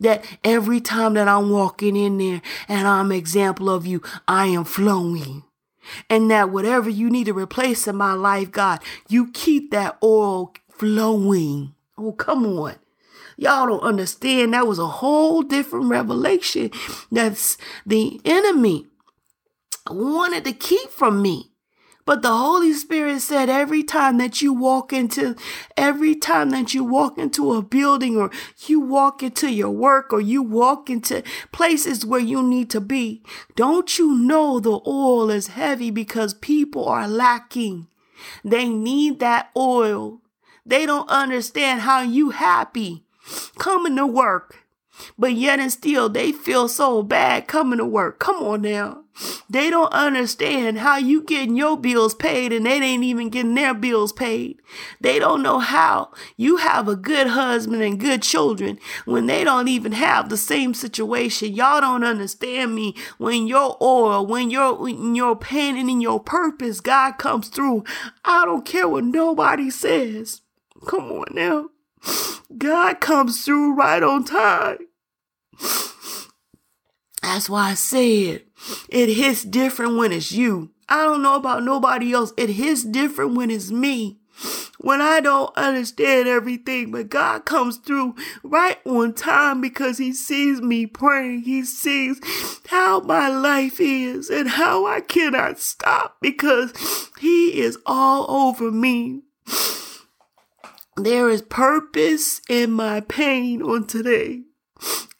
[0.00, 4.64] That every time that I'm walking in there and I'm example of you, I am
[4.64, 5.44] flowing.
[6.10, 10.52] And that whatever you need to replace in my life, God, you keep that oil
[10.78, 11.74] flowing.
[11.96, 12.76] Oh, come on.
[13.36, 14.54] Y'all don't understand.
[14.54, 16.70] That was a whole different revelation
[17.10, 18.86] that's the enemy
[19.90, 21.52] wanted to keep from me.
[22.04, 25.36] But the Holy Spirit said every time that you walk into,
[25.76, 28.30] every time that you walk into a building or
[28.66, 33.22] you walk into your work or you walk into places where you need to be,
[33.56, 37.88] don't you know the oil is heavy because people are lacking.
[38.42, 40.22] They need that oil
[40.68, 43.04] they don't understand how you happy
[43.58, 44.64] coming to work.
[45.18, 48.18] But yet and still they feel so bad coming to work.
[48.18, 49.04] Come on now.
[49.50, 53.74] They don't understand how you getting your bills paid and they ain't even getting their
[53.74, 54.60] bills paid.
[55.00, 59.68] They don't know how you have a good husband and good children when they don't
[59.68, 61.54] even have the same situation.
[61.54, 62.94] Y'all don't understand me.
[63.18, 67.84] When your oil, when your when your pain and in your purpose, God comes through.
[68.24, 70.42] I don't care what nobody says.
[70.86, 71.70] Come on now.
[72.56, 74.78] God comes through right on time.
[77.22, 78.44] That's why I said
[78.88, 80.70] it hits different when it's you.
[80.88, 82.32] I don't know about nobody else.
[82.36, 84.18] It hits different when it's me.
[84.80, 88.14] When I don't understand everything, but God comes through
[88.44, 91.42] right on time because He sees me praying.
[91.42, 92.20] He sees
[92.68, 99.22] how my life is and how I cannot stop because He is all over me.
[100.98, 104.42] There is purpose in my pain on today.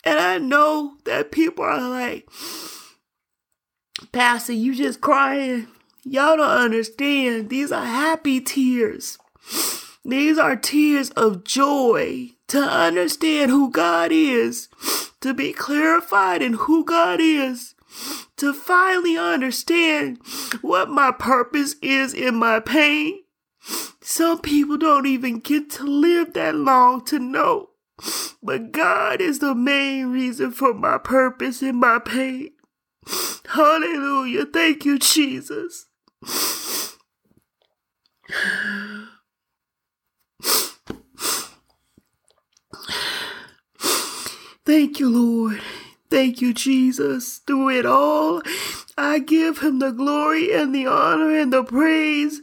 [0.03, 2.29] And I know that people are like,
[4.11, 5.69] Pastor, you just crying.
[6.03, 7.49] Y'all don't understand.
[7.49, 9.19] These are happy tears.
[10.05, 14.69] These are tears of joy to understand who God is,
[15.21, 17.75] to be clarified in who God is,
[18.39, 20.19] to finally understand
[20.61, 23.21] what my purpose is in my pain,
[24.09, 27.69] some people don't even get to live that long to know.
[28.43, 32.53] But God is the main reason for my purpose and my pain.
[33.51, 34.47] Hallelujah.
[34.47, 35.89] Thank you, Jesus.
[44.65, 45.61] Thank you, Lord.
[46.09, 47.43] Thank you, Jesus.
[47.47, 48.41] Through it all,
[49.01, 52.41] I give him the glory and the honor and the praise.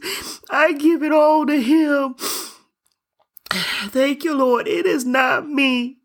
[0.48, 2.14] I give it all to him.
[3.90, 4.66] Thank you, Lord.
[4.66, 5.98] It is not me.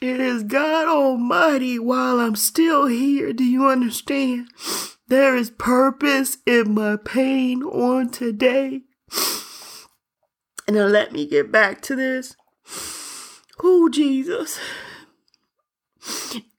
[0.00, 3.34] It is God Almighty while I'm still here.
[3.34, 4.48] Do you understand?
[5.08, 8.80] There is purpose in my pain on today.
[10.66, 12.34] And now let me get back to this.
[13.62, 14.58] Oh, Jesus.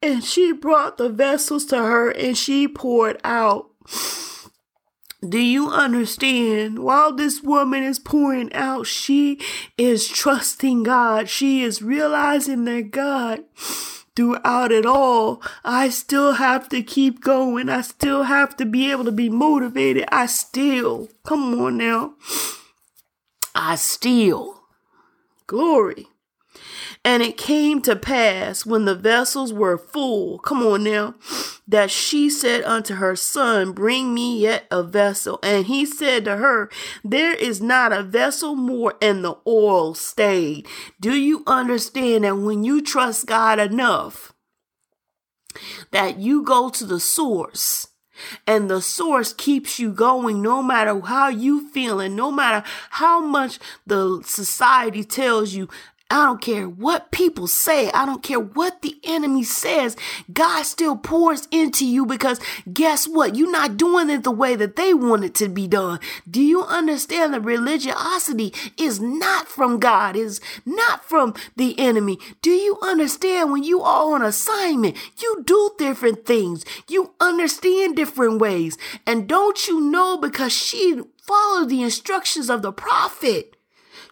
[0.02, 3.70] And she brought the vessels to her and she poured out.
[5.28, 6.80] Do you understand?
[6.80, 9.40] While this woman is pouring out, she
[9.78, 11.30] is trusting God.
[11.30, 13.46] She is realizing that God,
[14.16, 17.70] throughout it all, I still have to keep going.
[17.70, 20.06] I still have to be able to be motivated.
[20.12, 22.16] I still, come on now.
[23.56, 24.64] I still,
[25.48, 26.08] glory.
[27.06, 31.16] And it came to pass when the vessels were full, come on now,
[31.68, 35.38] that she said unto her son, Bring me yet a vessel.
[35.44, 36.70] And he said to her,
[37.04, 40.66] There is not a vessel more, and the oil stayed.
[41.02, 44.34] Do you understand that when you trust God enough,
[45.92, 47.88] that you go to the source?
[48.46, 53.60] and the source keeps you going no matter how you feeling no matter how much
[53.86, 55.68] the society tells you
[56.10, 57.90] I don't care what people say.
[57.92, 59.98] I don't care what the enemy says.
[60.32, 62.40] God still pours into you because
[62.72, 63.36] guess what?
[63.36, 66.00] You're not doing it the way that they want it to be done.
[66.30, 72.20] Do you understand that religiosity is not from God, is not from the enemy?
[72.44, 76.64] Do you understand when you are on assignment, you do different things.
[76.88, 78.78] You understand different ways.
[79.08, 83.56] And don't you know because she followed the instructions of the prophet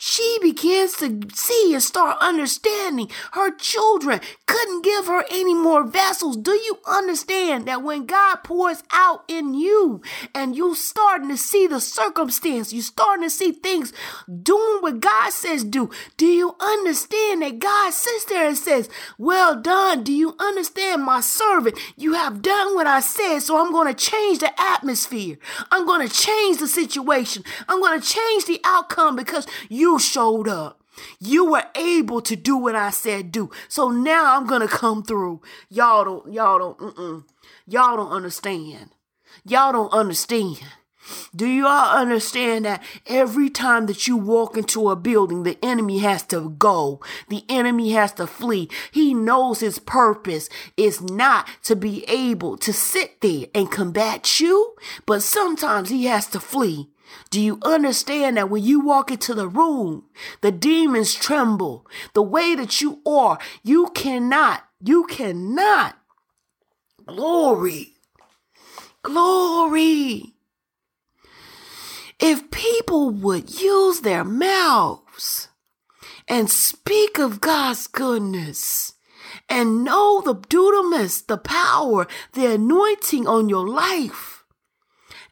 [0.04, 6.38] she begins to see and start understanding her children couldn't give her any more vessels.
[6.38, 10.02] Do you understand that when God pours out in you
[10.34, 13.94] and you starting to see the circumstance, you starting to see things
[14.42, 19.56] doing what God says do, do you understand that God sits there and says, well
[19.56, 20.04] done.
[20.04, 21.78] Do you understand my servant?
[21.96, 23.42] You have done what I said.
[23.42, 25.38] So I'm going to change the atmosphere.
[25.70, 27.44] I'm going to change the situation.
[27.68, 30.82] I'm going to change the outcome because you you showed up.
[31.20, 33.50] You were able to do what I said do.
[33.68, 35.42] So now I'm to come through.
[35.70, 37.24] Y'all don't, y'all don't, mm-mm.
[37.68, 38.92] y'all don't understand.
[39.44, 40.60] Y'all don't understand.
[41.36, 46.00] Do you all understand that every time that you walk into a building, the enemy
[46.00, 47.02] has to go.
[47.28, 48.70] The enemy has to flee.
[48.92, 54.76] He knows his purpose is not to be able to sit there and combat you,
[55.06, 56.90] but sometimes he has to flee.
[57.30, 60.06] Do you understand that when you walk into the room,
[60.42, 61.88] the demons tremble?
[62.14, 65.98] The way that you are, you cannot, you cannot.
[67.06, 67.94] Glory,
[69.02, 70.34] glory.
[72.20, 75.48] If people would use their mouths
[76.28, 78.94] and speak of God's goodness
[79.50, 84.31] and know the dunamis, the power, the anointing on your life,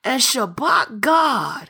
[0.09, 1.69] and Shabbat God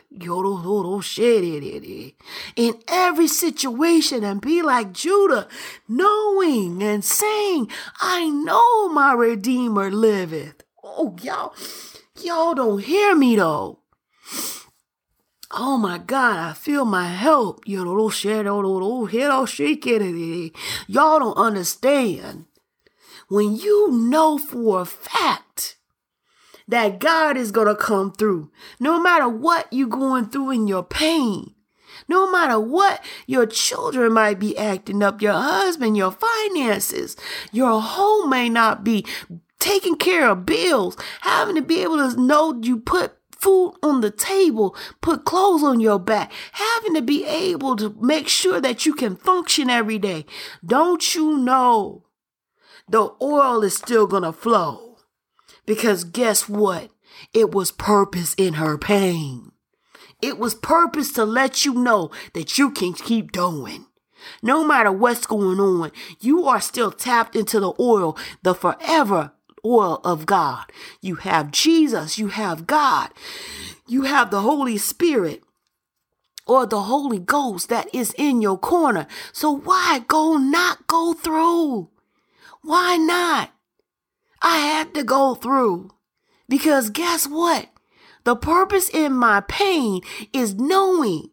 [2.56, 5.50] in every situation and be like Judah,
[5.90, 10.64] knowing and saying, I know my Redeemer liveth.
[10.82, 11.54] Oh, y'all,
[12.24, 13.80] y'all don't hear me though.
[15.52, 17.68] Oh my God, I feel my help.
[17.68, 17.90] Y'all
[20.88, 22.46] don't understand.
[23.28, 25.79] When you know for a fact
[26.70, 28.52] that God is going to come through.
[28.80, 31.56] No matter what you're going through in your pain,
[32.08, 37.18] no matter what your children might be acting up, your husband, your finances,
[37.52, 39.04] your home may not be
[39.60, 44.12] taking care of bills, having to be able to know you put food on the
[44.12, 48.94] table, put clothes on your back, having to be able to make sure that you
[48.94, 50.26] can function every day.
[50.64, 52.06] Don't you know
[52.88, 54.89] the oil is still going to flow?
[55.70, 56.90] Because guess what?
[57.32, 59.52] It was purpose in her pain.
[60.20, 63.86] It was purpose to let you know that you can keep going.
[64.42, 70.02] No matter what's going on, you are still tapped into the oil, the forever oil
[70.04, 70.66] of God.
[71.02, 73.12] You have Jesus, you have God,
[73.88, 75.44] you have the Holy Spirit
[76.48, 79.06] or the Holy Ghost that is in your corner.
[79.32, 81.92] So why go not go through?
[82.64, 83.52] Why not?
[84.42, 85.92] I had to go through.
[86.48, 87.70] Because guess what?
[88.24, 90.02] The purpose in my pain
[90.34, 91.30] is knowing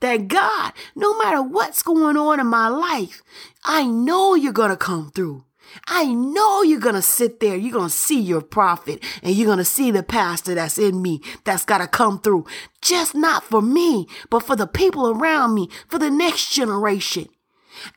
[0.00, 3.22] that God, no matter what's going on in my life,
[3.64, 5.44] I know you're going to come through.
[5.86, 7.56] I know you're going to sit there.
[7.56, 11.02] You're going to see your prophet and you're going to see the pastor that's in
[11.02, 12.46] me that's got to come through.
[12.80, 17.28] Just not for me, but for the people around me, for the next generation.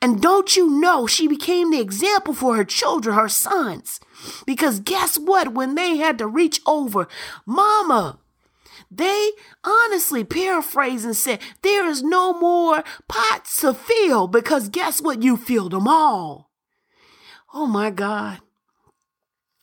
[0.00, 4.00] And don't you know she became the example for her children, her sons?
[4.46, 5.54] Because guess what?
[5.54, 7.08] When they had to reach over,
[7.46, 8.18] Mama,
[8.90, 9.32] they
[9.64, 15.22] honestly paraphrased and said, There is no more pots to fill because guess what?
[15.22, 16.50] You filled them all.
[17.52, 18.40] Oh my God.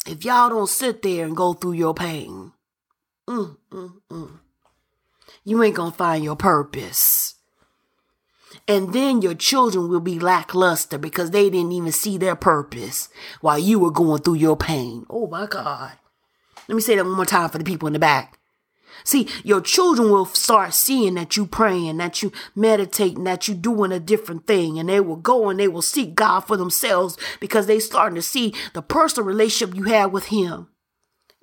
[0.07, 2.51] If y'all don't sit there and go through your pain,
[3.27, 4.39] mm, mm, mm,
[5.43, 7.34] you ain't gonna find your purpose.
[8.67, 13.09] And then your children will be lackluster because they didn't even see their purpose
[13.41, 15.05] while you were going through your pain.
[15.09, 15.91] Oh my God.
[16.67, 18.39] Let me say that one more time for the people in the back.
[19.03, 23.91] See, your children will start seeing that you praying, that you meditating, that you doing
[23.91, 27.67] a different thing, and they will go and they will seek God for themselves because
[27.67, 30.69] they starting to see the personal relationship you have with Him.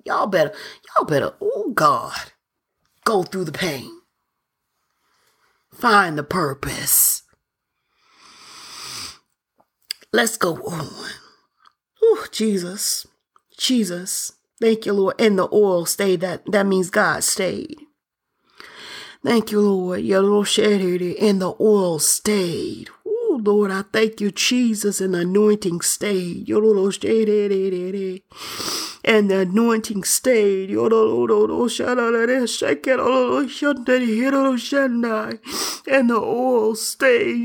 [0.03, 0.51] Y'all better,
[0.89, 2.13] y'all better, oh God,
[3.05, 3.89] go through the pain.
[5.83, 7.23] Find the purpose.
[10.13, 11.09] Let's go on.
[12.01, 13.05] Oh, Jesus.
[13.57, 14.31] Jesus.
[14.61, 15.19] Thank you, Lord.
[15.19, 16.21] And the oil stayed.
[16.21, 17.75] That, that means God stayed.
[19.25, 19.99] Thank you, Lord.
[20.03, 22.87] Your little shed and the oil stayed.
[23.05, 26.47] Oh, Lord, I thank you, Jesus, and the anointing stayed.
[26.47, 27.27] Your little shed
[29.03, 30.69] and the anointing stayed.
[30.69, 30.89] And
[36.09, 37.39] the oil stayed.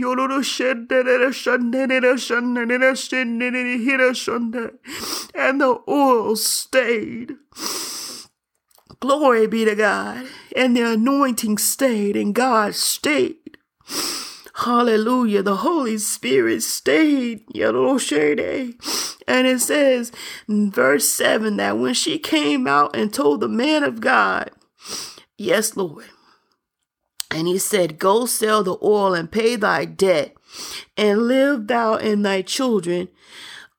[5.34, 7.36] And the oil stayed.
[9.00, 10.26] Glory be to God.
[10.56, 13.58] And the anointing stayed and God stayed.
[14.58, 15.44] Hallelujah.
[15.44, 17.44] The Holy Spirit stayed.
[17.54, 18.74] Yellow Shade.
[19.28, 20.10] And it says
[20.48, 24.50] in verse 7 that when she came out and told the man of God,
[25.36, 26.06] Yes, Lord.
[27.30, 30.34] And he said, Go sell the oil and pay thy debt,
[30.96, 33.08] and live thou and thy children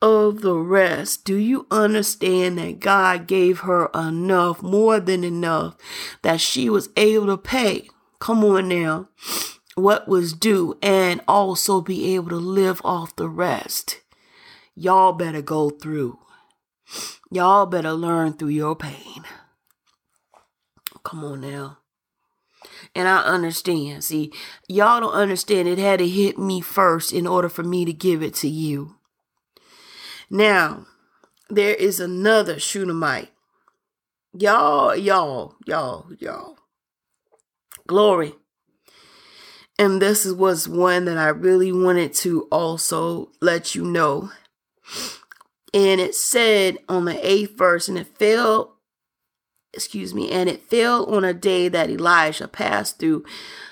[0.02, 1.26] of the rest.
[1.26, 5.76] Do you understand that God gave her enough, more than enough,
[6.22, 7.90] that she was able to pay?
[8.20, 9.10] Come on now
[9.80, 14.02] what was due and also be able to live off the rest.
[14.76, 16.20] Y'all better go through.
[17.32, 19.24] Y'all better learn through your pain.
[21.04, 21.80] Come on now.
[22.96, 24.04] And I understand.
[24.04, 24.32] See,
[24.68, 25.68] y'all don't understand.
[25.68, 28.96] It had to hit me first in order for me to give it to you.
[30.30, 30.86] Now,
[31.50, 33.32] there is another Shunammite.
[34.34, 36.58] Y'all, y'all, y'all, y'all.
[37.88, 38.34] Glory.
[39.80, 44.30] And this was one that I really wanted to also let you know.
[45.74, 48.76] And it said on the eighth verse, and it fell,
[49.74, 53.24] excuse me, and it fell on a day that Elisha passed through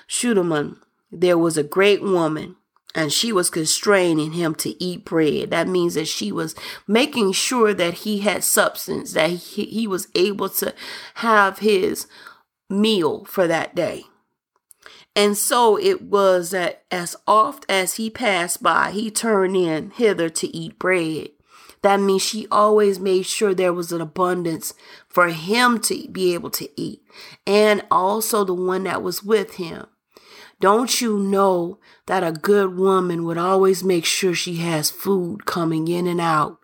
[0.06, 0.76] Shunammite.
[1.12, 2.56] There was a great woman,
[2.94, 5.50] and she was constraining him to eat bread.
[5.50, 6.54] That means that she was
[6.86, 10.74] making sure that he had substance, that he, he was able to
[11.16, 12.06] have his
[12.70, 14.04] meal for that day.
[15.18, 20.28] And so it was that as oft as he passed by, he turned in hither
[20.28, 21.30] to eat bread.
[21.82, 24.74] That means she always made sure there was an abundance
[25.08, 27.02] for him to be able to eat
[27.48, 29.88] and also the one that was with him.
[30.60, 35.88] Don't you know that a good woman would always make sure she has food coming
[35.88, 36.60] in and out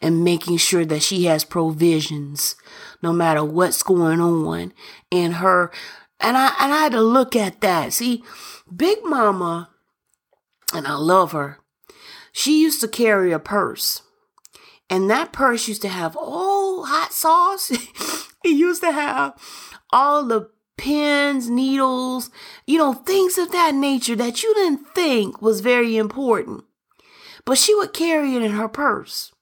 [0.00, 2.54] and making sure that she has provisions
[3.02, 4.72] no matter what's going on
[5.10, 5.72] in her
[6.20, 7.92] and I and I had to look at that.
[7.92, 8.24] See,
[8.74, 9.70] Big Mama,
[10.74, 11.58] and I love her.
[12.32, 14.02] She used to carry a purse.
[14.90, 17.70] And that purse used to have all hot sauce.
[18.44, 19.34] it used to have
[19.92, 22.30] all the pins, needles,
[22.66, 26.64] you know, things of that nature that you didn't think was very important.
[27.44, 29.32] But she would carry it in her purse.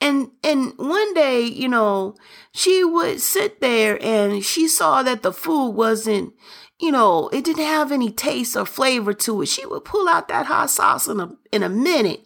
[0.00, 2.14] And and one day, you know,
[2.52, 6.34] she would sit there and she saw that the food wasn't,
[6.80, 9.46] you know, it didn't have any taste or flavor to it.
[9.46, 12.24] She would pull out that hot sauce in a in a minute,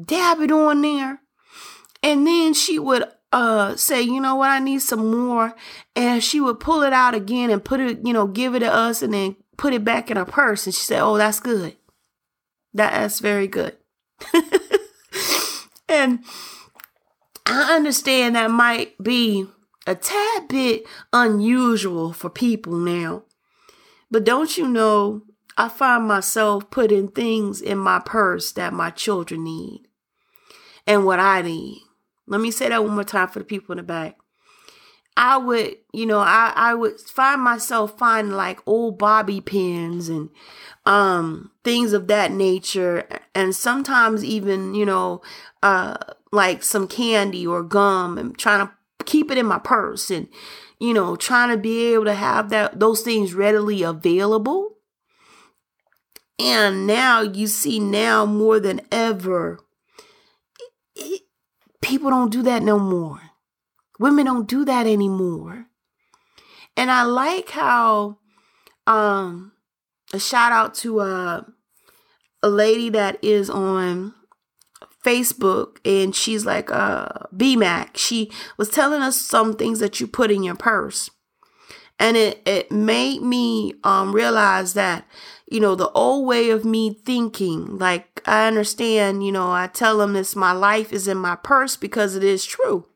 [0.00, 1.20] dab it on there,
[2.02, 5.56] and then she would uh say, you know what, I need some more.
[5.96, 8.72] And she would pull it out again and put it, you know, give it to
[8.72, 10.66] us and then put it back in her purse.
[10.66, 11.76] And she said, Oh, that's good.
[12.72, 13.76] That, that's very good.
[15.88, 16.24] and
[17.50, 19.46] I understand that might be
[19.86, 23.24] a tad bit unusual for people now.
[24.10, 25.22] But don't you know,
[25.56, 29.88] I find myself putting things in my purse that my children need
[30.86, 31.82] and what I need.
[32.26, 34.16] Let me say that one more time for the people in the back.
[35.16, 40.30] I would, you know, I, I would find myself finding like old bobby pins and
[40.90, 45.22] um things of that nature and sometimes even, you know,
[45.62, 45.96] uh
[46.32, 48.72] like some candy or gum and trying to
[49.04, 50.28] keep it in my purse and
[50.78, 54.78] you know trying to be able to have that those things readily available.
[56.40, 59.60] And now you see now more than ever
[60.96, 61.22] it,
[61.80, 63.20] people don't do that no more.
[64.00, 65.66] Women don't do that anymore.
[66.76, 68.18] And i like how
[68.88, 69.52] um
[70.12, 71.42] a shout out to uh,
[72.42, 74.14] a lady that is on
[75.04, 77.96] Facebook and she's like, uh, BMAC.
[77.96, 81.10] She was telling us some things that you put in your purse.
[81.98, 85.06] And it, it made me um, realize that,
[85.50, 89.98] you know, the old way of me thinking, like I understand, you know, I tell
[89.98, 92.86] them this, my life is in my purse because it is true.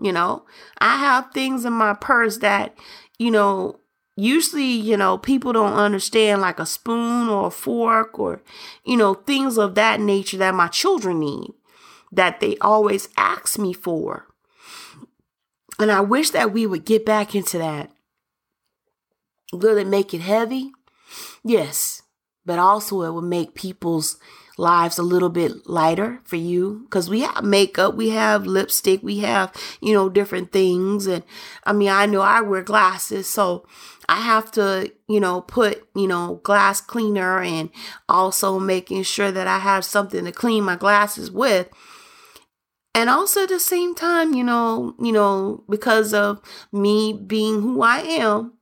[0.00, 0.44] You know,
[0.78, 2.78] I have things in my purse that,
[3.18, 3.80] you know,
[4.18, 8.42] usually, you know, people don't understand like a spoon or a fork or,
[8.84, 11.52] you know, things of that nature that my children need
[12.10, 14.26] that they always ask me for.
[15.78, 17.90] And I wish that we would get back into that.
[19.52, 20.72] Will it make it heavy?
[21.44, 22.02] Yes,
[22.44, 24.18] but also it will make people's
[24.58, 29.20] lives a little bit lighter for you because we have makeup, we have lipstick, we
[29.20, 31.06] have, you know, different things.
[31.06, 31.24] And
[31.64, 33.66] I mean, I know I wear glasses, so
[34.08, 37.70] I have to, you know, put, you know, glass cleaner and
[38.08, 41.68] also making sure that I have something to clean my glasses with.
[42.94, 46.40] and also at the same time, you know, you know, because of
[46.72, 48.54] me being who I am,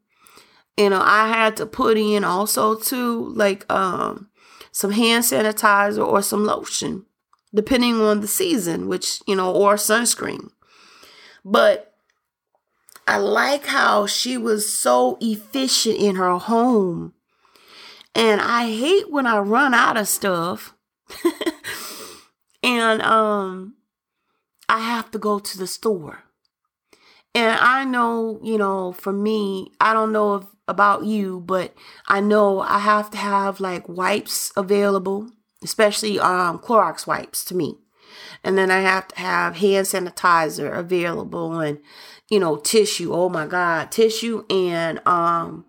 [0.77, 4.29] you know, I had to put in also too like um
[4.77, 7.07] some hand sanitizer or some lotion,
[7.55, 10.51] depending on the season, which, you know, or sunscreen.
[11.43, 11.95] But
[13.09, 17.15] I like how she was so efficient in her home.
[18.15, 20.75] And I hate when I run out of stuff.
[22.63, 23.77] and um
[24.69, 26.25] I have to go to the store.
[27.37, 31.75] And I know, you know, for me, I don't know if, about you, but
[32.09, 35.29] I know I have to have like wipes available,
[35.63, 37.77] especially um Clorox wipes to me.
[38.43, 41.79] And then I have to have hand sanitizer available and
[42.31, 43.13] you know, tissue.
[43.13, 45.67] Oh my god, tissue and um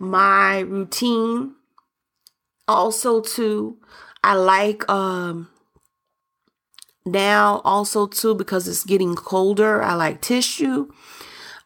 [0.00, 1.54] my routine
[2.66, 3.78] also too
[4.24, 5.48] I like um
[7.04, 9.82] now also too because it's getting colder.
[9.82, 10.88] I like tissue.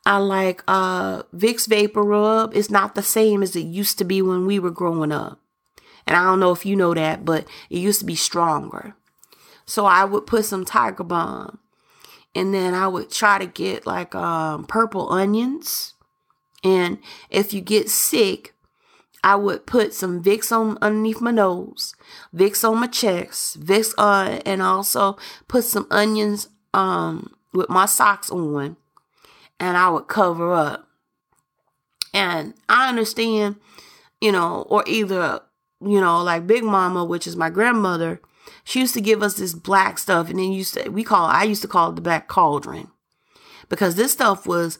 [0.04, 2.54] I like uh Vicks Vapor Rub.
[2.54, 5.40] It's not the same as it used to be when we were growing up.
[6.06, 8.94] And I don't know if you know that, but it used to be stronger.
[9.66, 11.58] So I would put some Tiger Balm.
[12.36, 15.94] And then I would try to get like um purple onions.
[16.62, 18.54] And if you get sick,
[19.24, 21.95] I would put some Vicks on underneath my nose,
[22.34, 25.16] Vicks on my chest, Vicks on, uh, and also
[25.48, 28.76] put some onions um with my socks on,
[29.58, 30.88] and I would cover up.
[32.12, 33.56] And I understand,
[34.20, 35.40] you know, or either
[35.80, 38.20] you know, like Big Mama, which is my grandmother,
[38.64, 41.44] she used to give us this black stuff, and then used to we call I
[41.44, 42.88] used to call it the black cauldron
[43.68, 44.78] because this stuff was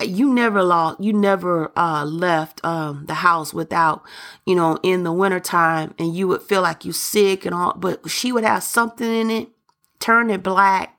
[0.00, 4.02] you never lost you never uh left um the house without
[4.46, 8.08] you know in the wintertime and you would feel like you sick and all but
[8.08, 9.48] she would have something in it
[9.98, 10.98] turn it black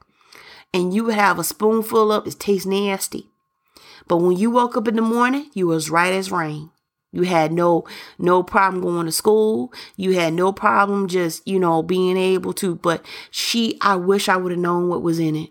[0.73, 3.27] and you would have a spoonful of it tastes nasty.
[4.07, 6.71] But when you woke up in the morning you was right as rain.
[7.11, 7.85] You had no
[8.19, 9.73] no problem going to school.
[9.95, 14.37] You had no problem just you know being able to but she i wish i
[14.37, 15.49] would have known what was in it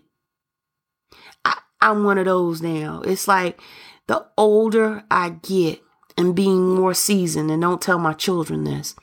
[1.81, 3.01] I'm one of those now.
[3.05, 3.59] It's like
[4.07, 5.81] the older I get
[6.17, 8.95] and being more seasoned, and don't tell my children this,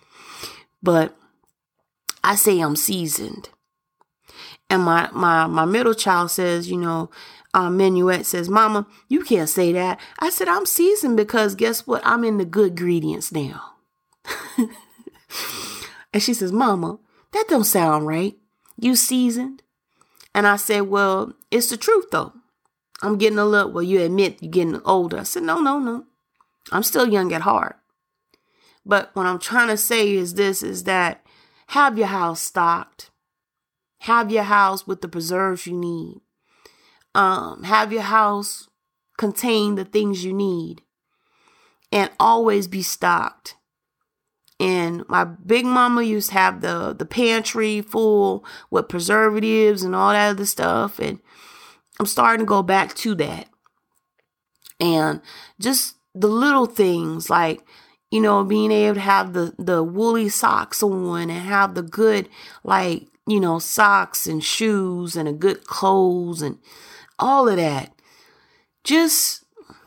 [0.83, 1.17] but
[2.23, 3.49] I say I'm seasoned.
[4.69, 7.11] And my my my middle child says, you know,
[7.55, 9.99] uh, Minuet says, Mama, you can't say that.
[10.19, 12.03] I said, I'm seasoned because guess what?
[12.05, 13.77] I'm in the good ingredients now.
[16.13, 16.99] and she says, Mama,
[17.33, 18.37] that don't sound right.
[18.79, 19.63] You seasoned?
[20.35, 22.35] And I said, Well, it's the truth though.
[23.03, 25.19] I'm getting a little, well, you admit you're getting older.
[25.19, 26.05] I said, no, no, no.
[26.73, 27.77] I'm still young at heart.
[28.85, 31.25] But what I'm trying to say is this is that
[31.69, 33.11] have your house stocked.
[34.01, 36.21] Have your house with the preserves you need.
[37.15, 38.69] Um, have your house
[39.19, 40.83] contain the things you need.
[41.91, 43.57] And always be stocked.
[44.59, 50.13] And my big mama used to have the the pantry full with preservatives and all
[50.13, 50.99] that other stuff.
[50.99, 51.21] And
[51.99, 53.49] I'm starting to go back to that.
[54.79, 55.21] And
[55.61, 57.63] just the little things like,
[58.11, 62.29] you know, being able to have the, the woolly socks on and have the good,
[62.63, 66.59] like, you know, socks and shoes and a good clothes and
[67.19, 67.93] all of that.
[68.85, 69.45] Just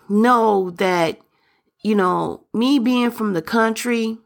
[0.10, 1.20] know that,
[1.82, 4.18] you know, me being from the country,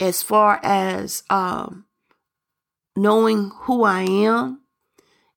[0.00, 1.84] as far as um,
[2.96, 4.60] knowing who I am,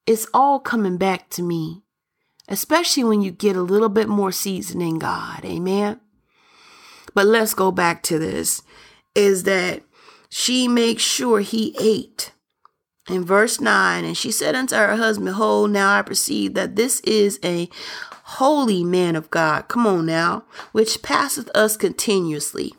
[0.05, 1.83] it's all coming back to me,
[2.47, 5.45] especially when you get a little bit more seasoning God.
[5.45, 5.99] Amen.
[7.13, 8.61] But let's go back to this
[9.15, 9.83] is that
[10.29, 12.31] she makes sure he ate.
[13.09, 17.01] In verse 9, and she said unto her husband, Behold, now I perceive that this
[17.01, 17.67] is a
[18.23, 19.67] holy man of God.
[19.67, 22.73] Come on now, which passeth us continuously.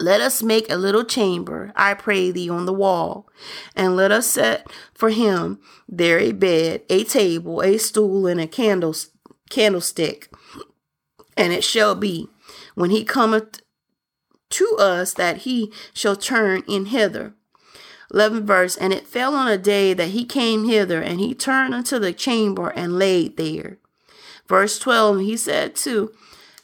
[0.00, 3.28] Let us make a little chamber, I pray thee, on the wall,
[3.76, 8.48] and let us set for him there a bed, a table, a stool, and a
[8.48, 8.94] candle,
[9.50, 10.32] candlestick.
[11.36, 12.28] And it shall be,
[12.74, 13.62] when he cometh
[14.50, 17.34] to us, that he shall turn in hither.
[18.12, 21.72] 11 verse, and it fell on a day that he came hither, and he turned
[21.72, 23.78] unto the chamber and laid there.
[24.48, 26.12] Verse 12, he said to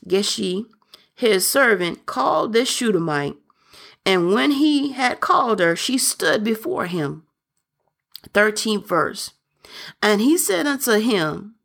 [0.06, 0.66] Geshi,
[1.20, 3.36] his servant, called this Shunammite.
[4.06, 7.24] And when he had called her, she stood before him.
[8.32, 9.32] 13th verse.
[10.02, 11.56] And he said unto him,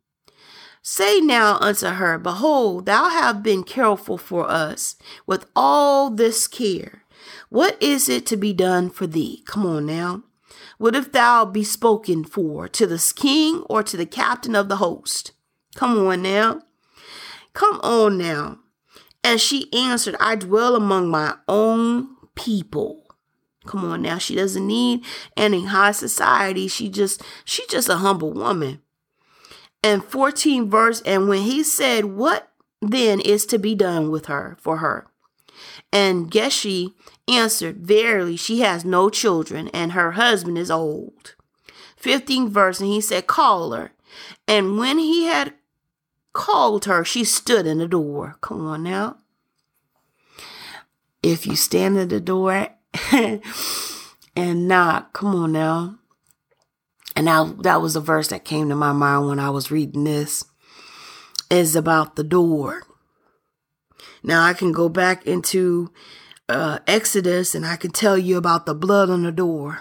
[0.82, 4.96] Say now unto her, Behold, thou hast been careful for us
[5.26, 7.02] with all this care.
[7.48, 9.42] What is it to be done for thee?
[9.46, 10.22] Come on now.
[10.78, 14.76] What if thou be spoken for to the king or to the captain of the
[14.76, 15.32] host?
[15.74, 16.60] Come on now.
[17.54, 18.58] Come on now.
[19.26, 23.02] And she answered, I dwell among my own people.
[23.66, 24.18] Come on now.
[24.18, 25.04] She doesn't need
[25.36, 26.68] any high society.
[26.68, 28.82] She just, she's just a humble woman.
[29.82, 34.56] And 14 verse, and when he said, What then is to be done with her
[34.60, 35.08] for her?
[35.92, 36.94] And Geshi
[37.26, 41.34] answered, Verily, she has no children, and her husband is old.
[41.96, 43.90] 15 verse, and he said, Call her.
[44.46, 45.52] And when he had
[46.36, 48.36] called her, she stood in the door.
[48.42, 49.16] Come on now.
[51.22, 52.68] If you stand at the door
[54.36, 55.98] and knock, come on now.
[57.16, 60.04] And now that was a verse that came to my mind when I was reading
[60.04, 60.44] this
[61.50, 62.82] is about the door.
[64.22, 65.90] Now I can go back into
[66.50, 69.80] uh, Exodus and I can tell you about the blood on the door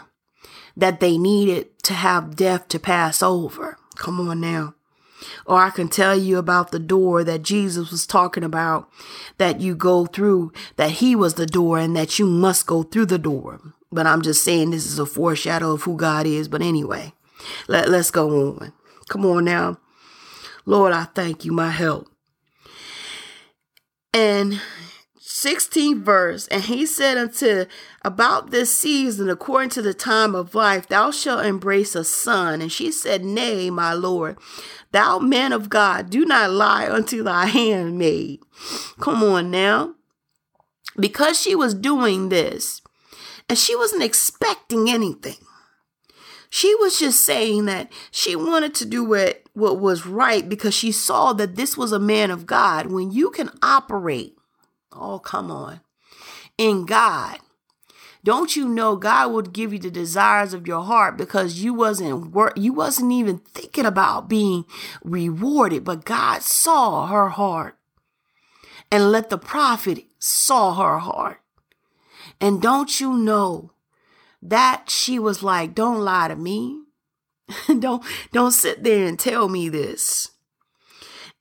[0.78, 3.78] that they needed to have death to pass over.
[3.98, 4.75] Come on now.
[5.46, 8.90] Or I can tell you about the door that Jesus was talking about
[9.38, 13.08] that you go through, that he was the door and that you must go through
[13.08, 13.60] the door.
[13.92, 16.48] But I'm just saying this is a foreshadow of who God is.
[16.48, 17.14] But anyway,
[17.68, 18.74] let, let's go on.
[19.10, 19.78] Come on now.
[20.66, 22.10] Lord, I thank you, my help.
[24.14, 24.62] And
[25.46, 27.66] 16th verse, and he said unto
[28.02, 32.62] about this season, according to the time of life, thou shalt embrace a son.
[32.62, 34.38] And she said, Nay, my Lord,
[34.92, 38.40] thou man of God, do not lie unto thy handmaid.
[39.00, 39.94] Come on now.
[40.98, 42.82] Because she was doing this,
[43.48, 45.36] and she wasn't expecting anything.
[46.50, 50.92] She was just saying that she wanted to do what, what was right because she
[50.92, 52.88] saw that this was a man of God.
[52.88, 54.35] When you can operate
[54.96, 55.82] Oh, come on.
[56.58, 57.40] In God,
[58.24, 62.32] don't you know God would give you the desires of your heart because you wasn't
[62.32, 64.66] work you wasn't even thinking about being
[65.04, 67.78] rewarded, but God saw her heart
[68.92, 71.42] and let the prophet saw her heart.
[72.40, 73.72] And don't you know
[74.42, 76.82] that she was like, don't lie to me.
[77.80, 80.32] don't don't sit there and tell me this.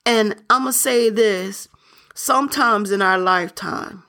[0.07, 1.69] And I'm going to say this,
[2.15, 4.05] sometimes in our lifetime.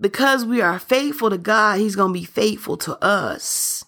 [0.00, 3.84] Because we are faithful to God, He's going to be faithful to us.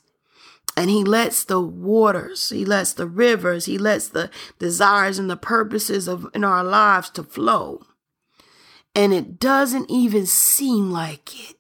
[0.76, 5.36] And He lets the waters, He lets the rivers, He lets the desires and the
[5.36, 7.82] purposes of in our lives to flow.
[8.94, 11.56] And it doesn't even seem like it.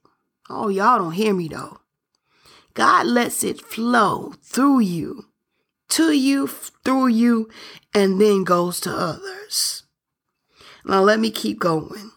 [0.48, 1.80] Oh, y'all don't hear me though.
[2.74, 5.26] God lets it flow through you,
[5.88, 7.48] to you, through you,
[7.94, 9.85] and then goes to others.
[10.86, 12.12] Now let me keep going.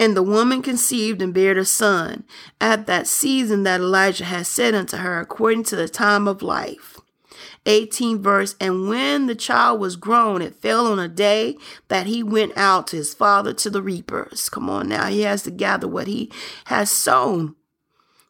[0.00, 2.24] And the woman conceived and bare a son
[2.60, 6.98] at that season that Elisha had said unto her, according to the time of life.
[7.66, 11.56] 18 verse, and when the child was grown, it fell on a day
[11.88, 14.48] that he went out to his father to the reapers.
[14.50, 16.30] Come on now, he has to gather what he
[16.66, 17.54] has sown.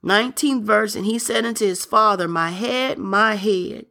[0.03, 3.87] 19 verse, and he said unto his father, My head, my head.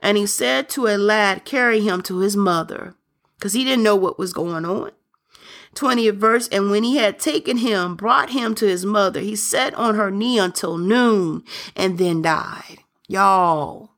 [0.00, 2.94] And he said to a lad, Carry him to his mother,
[3.36, 4.92] because he didn't know what was going on.
[5.74, 9.74] 20th verse, and when he had taken him, brought him to his mother, he sat
[9.74, 11.44] on her knee until noon
[11.76, 12.78] and then died.
[13.06, 13.90] Y'all.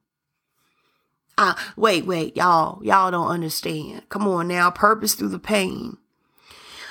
[1.38, 2.84] Uh, wait, wait, y'all.
[2.84, 4.08] Y'all don't understand.
[4.08, 4.70] Come on now.
[4.70, 5.96] Purpose through the pain.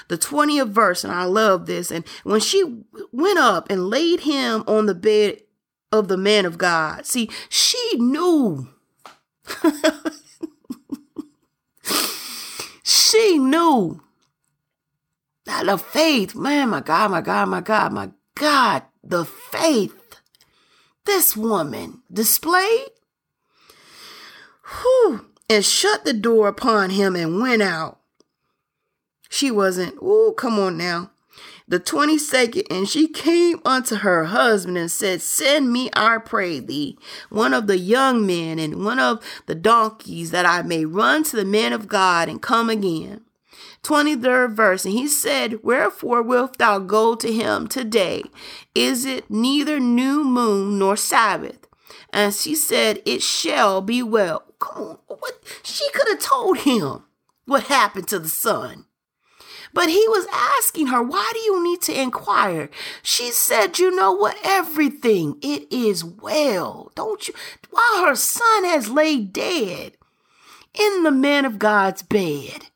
[0.08, 1.92] The 20th verse, and I love this.
[1.92, 5.44] And when she went up and laid him on the bed
[5.92, 8.70] of the man of God, see, she knew.
[12.84, 14.02] she knew
[15.66, 20.00] the faith, man, my God, my God, my God, my God, the faith
[21.06, 22.90] this woman displayed.
[24.82, 28.00] Whew, and shut the door upon him and went out.
[29.28, 31.12] She wasn't, oh, come on now.
[31.68, 36.98] The 22nd, and she came unto her husband and said, Send me, I pray thee,
[37.30, 41.36] one of the young men and one of the donkeys, that I may run to
[41.36, 43.22] the man of God and come again.
[43.84, 44.86] 23rd verse.
[44.86, 48.24] And he said, Wherefore wilt thou go to him today?
[48.76, 51.68] Is it neither new moon nor Sabbath?
[52.12, 54.44] And she said, It shall be well.
[54.60, 54.98] Come on.
[55.08, 55.40] What?
[55.64, 57.04] She could have told him
[57.46, 58.86] what happened to the son.
[59.74, 62.70] But he was asking her, Why do you need to inquire?
[63.04, 64.38] She said, You know what?
[64.44, 66.92] Everything, it is well.
[66.96, 67.34] Don't you?
[67.70, 69.94] While her son has laid dead
[70.74, 72.68] in the man of God's bed.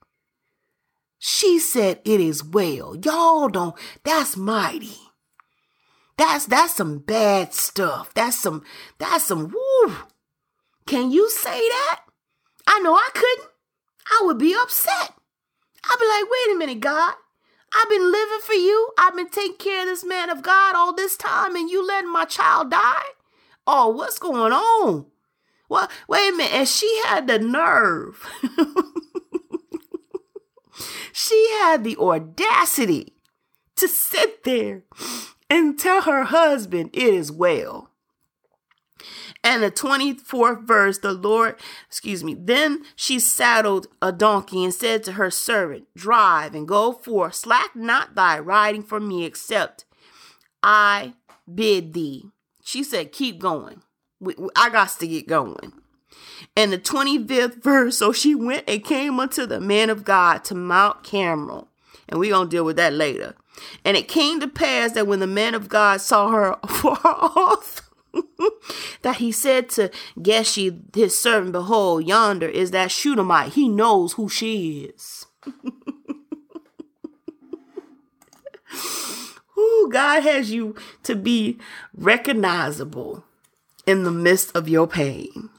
[1.26, 2.98] She said, It is well.
[3.02, 4.98] Y'all don't, that's mighty.
[6.18, 8.14] That's that's some bad stuff.
[8.14, 8.62] That's some
[8.98, 9.96] that's some woo.
[10.86, 12.02] Can you say that?
[12.68, 13.50] I know I couldn't.
[14.12, 15.14] I would be upset.
[15.86, 17.14] I'd be like, wait a minute, God.
[17.74, 18.90] I've been living for you.
[19.00, 22.12] I've been taking care of this man of God all this time, and you letting
[22.12, 23.06] my child die?
[23.66, 25.06] Oh, what's going on?
[25.70, 26.54] Well, wait a minute.
[26.54, 28.28] And she had the nerve.
[31.14, 33.14] she had the audacity
[33.76, 34.84] to sit there
[35.50, 37.92] and tell her husband it is well.
[39.44, 41.56] And the 24th verse, the Lord,
[41.88, 46.94] excuse me, then she saddled a donkey and said to her servant, Drive and go
[46.94, 49.86] forth, slack not thy riding for me, except
[50.64, 51.14] I
[51.54, 52.26] bid thee.
[52.64, 53.84] She said, Keep going.
[54.56, 55.74] I got to get going.
[56.56, 60.56] And the 25th verse, so she went and came unto the man of God to
[60.56, 61.68] Mount Carmel.
[62.08, 63.36] And we're going to deal with that later.
[63.86, 67.90] And it came to pass that when the man of God saw her far off,
[69.02, 73.54] that he said to Geshi, his servant, Behold, yonder is that Shunammite.
[73.54, 75.26] He knows who she is.
[79.58, 81.60] Ooh, God has you to be
[81.96, 83.24] recognizable
[83.86, 85.50] in the midst of your pain.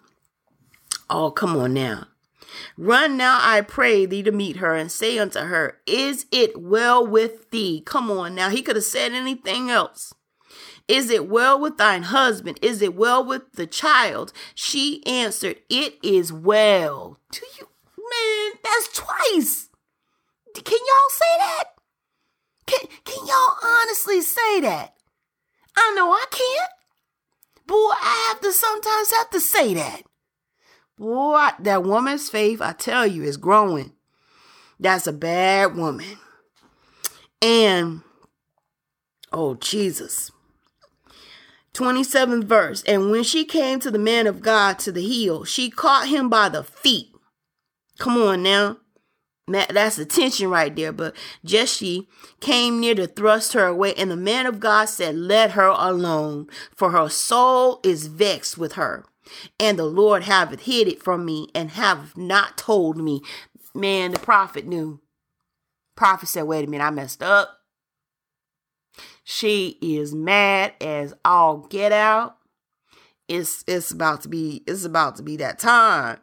[1.11, 2.09] Oh, come on now.
[2.77, 7.07] Run now, I pray thee, to meet her, and say unto her, Is it well
[7.07, 7.83] with thee?
[7.85, 8.49] Come on now.
[8.51, 10.15] He could have said anything else.
[10.87, 12.59] Is it well with thine husband?
[12.61, 14.33] Is it well with the child?
[14.55, 17.19] She answered, It is well.
[17.33, 19.69] Do you, man, that's twice.
[20.55, 21.65] Can y'all say that?
[22.67, 24.95] Can, can y'all honestly say that?
[25.77, 26.71] I know I can't.
[27.67, 30.03] Boy, I have to sometimes have to say that.
[30.97, 33.93] Boy, that woman's faith, I tell you, is growing.
[34.79, 36.19] That's a bad woman.
[37.43, 38.03] And,
[39.33, 40.31] oh, Jesus.
[41.75, 42.83] 27th verse.
[42.85, 46.29] And when she came to the man of God to the hill, she caught him
[46.29, 47.09] by the feet.
[47.99, 48.79] Come on now.
[49.47, 50.93] That's the tension right there.
[50.93, 51.15] But
[51.45, 52.09] Jesse
[52.41, 56.47] came near to thrust her away, and the man of God said, Let her alone,
[56.75, 59.05] for her soul is vexed with her.
[59.59, 63.23] And the Lord hath hid it from me and have not told me.
[63.75, 65.01] Man, the prophet knew.
[65.97, 67.59] Prophet said, Wait a minute, I messed up.
[69.25, 72.37] She is mad as all get out.
[73.27, 76.19] It's it's about to be it's about to be that time.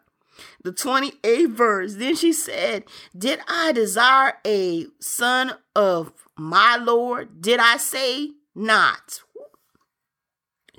[0.64, 1.95] The 28th verse.
[1.95, 2.86] Then she said,
[3.18, 7.41] Did I desire a son of my Lord?
[7.41, 9.22] Did I say not?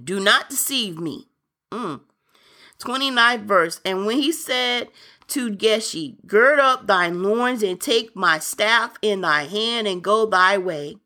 [0.03, 1.29] Do not deceive me.
[1.70, 2.01] Mm.
[2.83, 3.80] 29th verse.
[3.85, 4.89] And when he said
[5.28, 10.26] to Geshi, Gird up thine loins and take my staff in thy hand and go
[10.26, 10.97] thy way.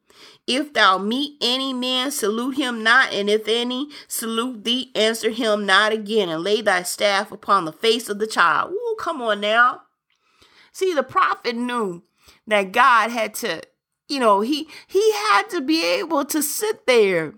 [0.46, 5.66] If thou meet any man, salute him not, and if any salute thee, answer him
[5.66, 8.72] not again, and lay thy staff upon the face of the child.
[8.72, 9.82] Ooh, come on now.
[10.72, 12.04] See, the prophet knew
[12.46, 13.62] that God had to,
[14.08, 17.34] you know, he he had to be able to sit there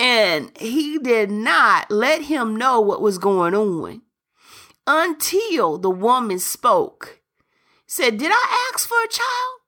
[0.00, 4.00] and he did not let him know what was going on
[4.86, 7.20] until the woman spoke.
[7.86, 9.60] Said, Did I ask for a child?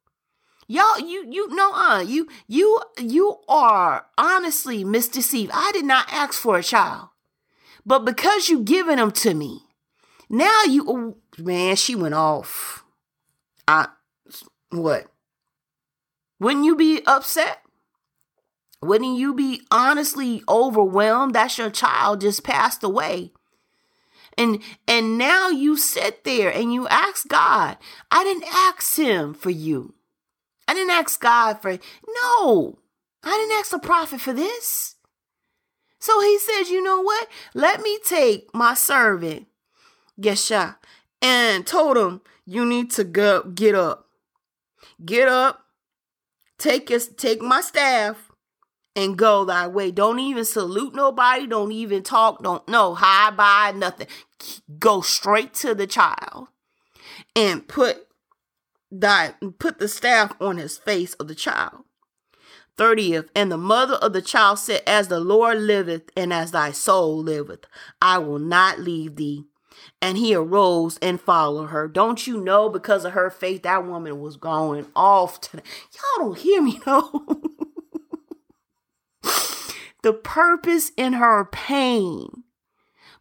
[0.67, 5.51] Y'all, you you know, uh, you you you are honestly misdeceived.
[5.53, 7.09] I did not ask for a child,
[7.85, 9.61] but because you given them to me,
[10.31, 12.85] now you oh, man, she went off.
[13.69, 13.89] I
[14.71, 15.09] what?
[16.41, 17.62] Wouldn't you be upset?
[18.83, 21.35] Wouldn't you be honestly overwhelmed?
[21.35, 23.33] That's your child just passed away.
[24.37, 27.77] And and now you sit there and you ask God,
[28.11, 29.95] I didn't ask him for you.
[30.67, 31.79] I didn't ask God for
[32.09, 32.79] no.
[33.23, 34.97] I didn't ask the prophet for this.
[35.99, 37.29] So he says, you know what?
[37.55, 39.47] Let me take my servant,
[40.21, 40.77] Gesha,
[41.21, 44.09] and told him, you need to go get up.
[45.05, 45.67] Get up,
[46.59, 48.32] take your, take my staff,
[48.95, 49.91] and go thy way.
[49.91, 51.47] Don't even salute nobody.
[51.47, 52.43] Don't even talk.
[52.43, 54.07] Don't no hi bye nothing.
[54.79, 56.49] Go straight to the child
[57.35, 58.07] and put
[58.91, 61.85] thy put the staff on his face of the child.
[62.79, 66.73] 30th, and the mother of the child said, As the Lord liveth, and as thy
[66.73, 67.67] soul liveth,
[68.01, 69.45] I will not leave thee.
[70.01, 71.87] And he arose and followed her.
[71.87, 76.39] Don't you know, because of her faith, that woman was going off to y'all don't
[76.39, 77.41] hear me though.
[80.03, 82.45] The purpose in her pain,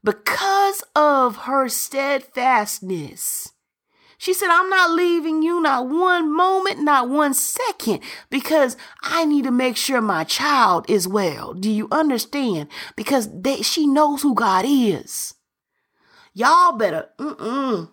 [0.03, 3.53] because of her steadfastness,
[4.17, 9.45] she said, I'm not leaving you not one moment, not one second, because I need
[9.45, 11.55] to make sure my child is well.
[11.55, 12.67] Do you understand?
[12.95, 15.33] Because they, she knows who God is.
[16.35, 17.89] Y'all better, mm-mm.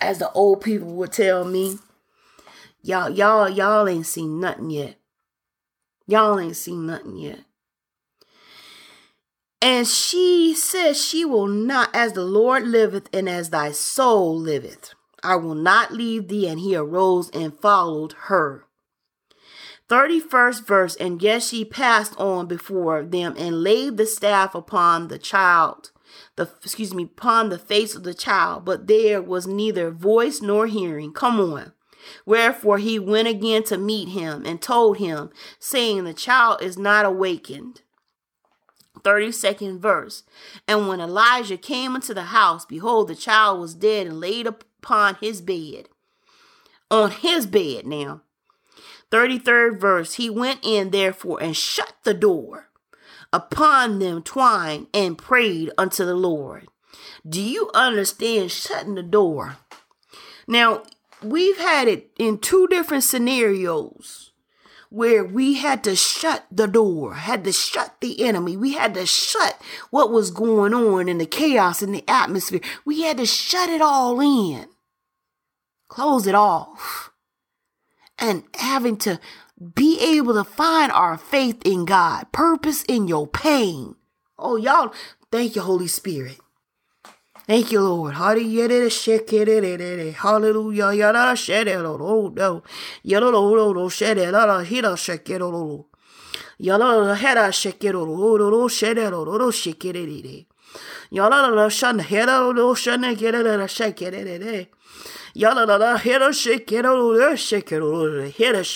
[0.00, 1.78] As the old people would tell me,
[2.82, 4.96] y'all, y'all, y'all ain't seen nothing yet.
[6.06, 7.40] Y'all ain't seen nothing yet.
[9.60, 14.92] And she says she will not, as the Lord liveth and as thy soul liveth,
[15.22, 16.48] I will not leave thee.
[16.48, 18.66] And he arose and followed her.
[19.88, 25.18] 31st verse, and yes, she passed on before them and laid the staff upon the
[25.18, 25.90] child,
[26.36, 30.66] the excuse me, upon the face of the child, but there was neither voice nor
[30.66, 31.12] hearing.
[31.12, 31.72] Come on.
[32.26, 37.04] Wherefore he went again to meet him and told him, saying, The child is not
[37.04, 37.82] awakened.
[39.00, 40.22] 32nd verse.
[40.68, 45.16] And when Elisha came into the house, behold, the child was dead and laid upon
[45.20, 45.88] his bed.
[46.90, 48.22] On his bed now.
[49.10, 50.14] 33rd verse.
[50.14, 52.68] He went in therefore and shut the door
[53.32, 56.68] upon them twine and prayed unto the Lord.
[57.26, 59.56] Do you understand shutting the door?
[60.46, 60.82] Now,
[61.22, 64.32] we've had it in two different scenarios
[64.92, 68.58] where we had to shut the door, had to shut the enemy.
[68.58, 69.58] We had to shut
[69.88, 72.60] what was going on in the chaos in the atmosphere.
[72.84, 74.66] We had to shut it all in,
[75.88, 77.10] close it off,
[78.18, 79.18] and having to
[79.74, 83.94] be able to find our faith in God, purpose in your pain.
[84.38, 84.92] Oh, y'all,
[85.30, 86.38] thank you, Holy Spirit.
[87.44, 88.14] Thank you, Lord.
[88.14, 88.70] Hallelujah.
[90.92, 91.76] Yada shed it.
[91.76, 92.62] Oh, no.
[93.02, 94.32] Yada no shed it.
[94.32, 95.42] Yada hira shake it.
[96.58, 97.94] Yada hera shake it.
[97.96, 99.12] Oh, shed it.
[99.12, 100.46] Oh, shake it.
[101.10, 103.70] Yada la shan hera no shan get it.
[103.70, 104.68] Shake it.
[105.34, 106.86] Yada la hera shake it.
[106.86, 107.82] Oh, shake it.
[108.38, 108.66] It.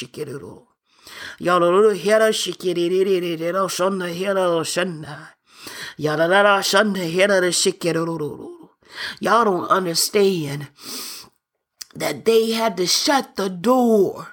[1.39, 3.55] Yada la hera shake it.
[3.55, 5.07] Oh, shan hera shan.
[5.99, 8.55] Yada la it.
[9.20, 10.68] Y'all don't understand
[11.94, 14.28] that they had to shut the door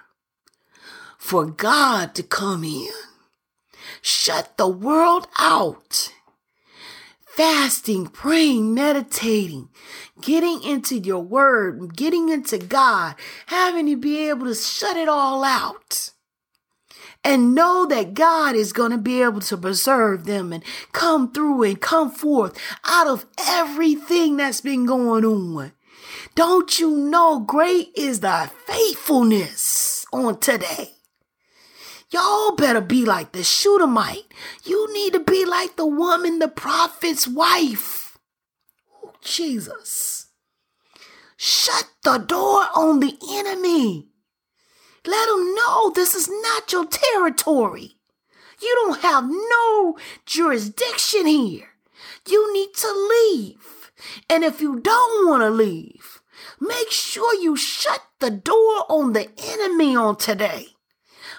[1.18, 2.90] for God to come in.
[4.02, 6.14] Shut the world out.
[7.26, 9.70] Fasting, praying, meditating,
[10.22, 13.16] getting into your word, getting into God,
[13.48, 16.13] having to be able to shut it all out
[17.24, 21.64] and know that God is going to be able to preserve them and come through
[21.64, 25.72] and come forth out of everything that's been going on.
[26.36, 30.90] Don't you know great is thy faithfulness on today?
[32.10, 34.32] Y'all better be like the Shunammite.
[34.64, 38.20] You need to be like the woman, the prophet's wife.
[39.04, 40.28] Oh, Jesus.
[41.38, 44.13] Shut the door on the enemy.
[45.06, 47.98] Let them know this is not your territory.
[48.62, 51.70] You don't have no jurisdiction here.
[52.28, 53.92] You need to leave.
[54.30, 56.22] And if you don't want to leave,
[56.60, 60.68] make sure you shut the door on the enemy on today.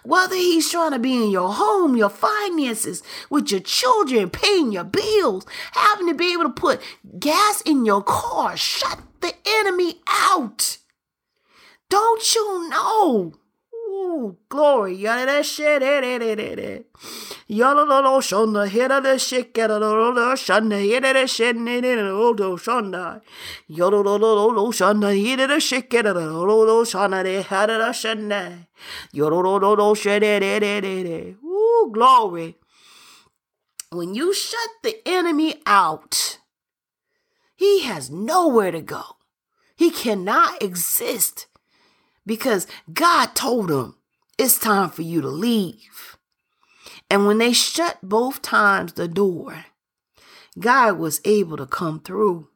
[0.03, 4.85] Whether he's trying to be in your home, your finances, with your children, paying your
[4.85, 6.83] bills, having to be able to put
[7.19, 10.77] gas in your car, shut the enemy out.
[11.89, 13.33] Don't you know?
[14.05, 14.97] Ooh, glory.
[14.97, 15.83] Yada that shit.
[17.49, 18.69] Yada lo shonda.
[18.69, 19.57] Hida the shit.
[19.57, 20.79] Yada lo lo shonda.
[20.79, 21.57] Hida the shit.
[21.57, 23.23] Nida lo lo shonda.
[23.69, 25.11] Yada lo lo lo shonda.
[25.15, 25.93] Hida the shit.
[25.93, 27.43] Yada lo lo lo shonda.
[27.43, 28.67] Hada the shonda.
[29.13, 30.23] Yada lo lo lo shit.
[31.43, 32.57] Ooh, glory.
[33.91, 36.39] When you shut the enemy out,
[37.57, 39.03] he has nowhere to go.
[39.77, 41.47] He cannot exist
[42.27, 43.97] because God told them
[44.39, 46.17] it's time for you to leave.
[47.11, 49.67] And when they shut both times the door,
[50.59, 52.49] God was able to come through.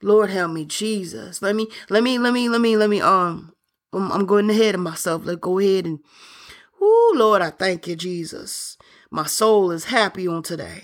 [0.00, 1.42] Lord help me, Jesus.
[1.42, 3.52] Let me, let me, let me, let me, let me, um,
[3.92, 5.24] I'm, I'm going ahead of myself.
[5.24, 5.98] Let go ahead and,
[6.80, 8.76] oh Lord, I thank you, Jesus.
[9.10, 10.82] My soul is happy on today.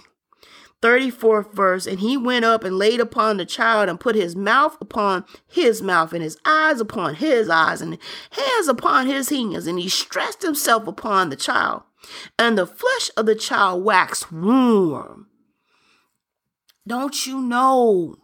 [0.85, 4.77] 34th verse, and he went up and laid upon the child and put his mouth
[4.83, 7.97] upon his mouth and his eyes upon his eyes and
[8.33, 11.83] hands upon his hands, and he stretched himself upon the child,
[12.39, 15.27] and the flesh of the child waxed warm.
[16.87, 18.17] Don't you know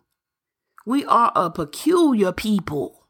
[0.85, 3.07] we are a peculiar people?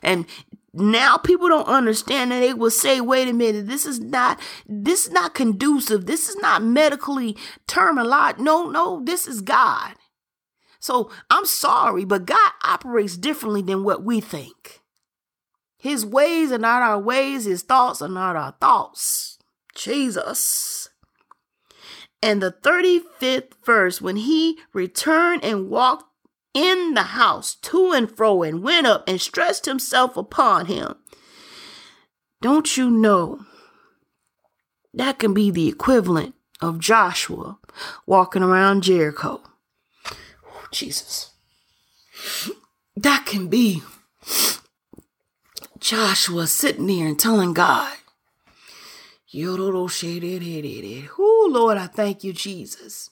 [0.00, 0.26] And
[0.74, 5.06] now people don't understand that they will say wait a minute this is not this
[5.06, 7.36] is not conducive this is not medically
[7.68, 9.94] terminological no no this is god
[10.80, 14.80] so i'm sorry but god operates differently than what we think
[15.82, 19.38] His ways are not our ways, his thoughts are not our thoughts.
[19.74, 20.88] Jesus.
[22.22, 26.04] And the 35th verse, when he returned and walked
[26.54, 30.96] in the house to and fro and went up and stretched himself upon him.
[32.40, 33.46] Don't you know
[34.92, 37.58] that can be the equivalent of Joshua
[38.06, 39.40] walking around Jericho?
[40.44, 41.30] Oh, Jesus.
[42.96, 43.82] That can be
[45.78, 47.96] Joshua sitting there and telling God,
[51.18, 53.08] Oh, Lord, I thank you, Jesus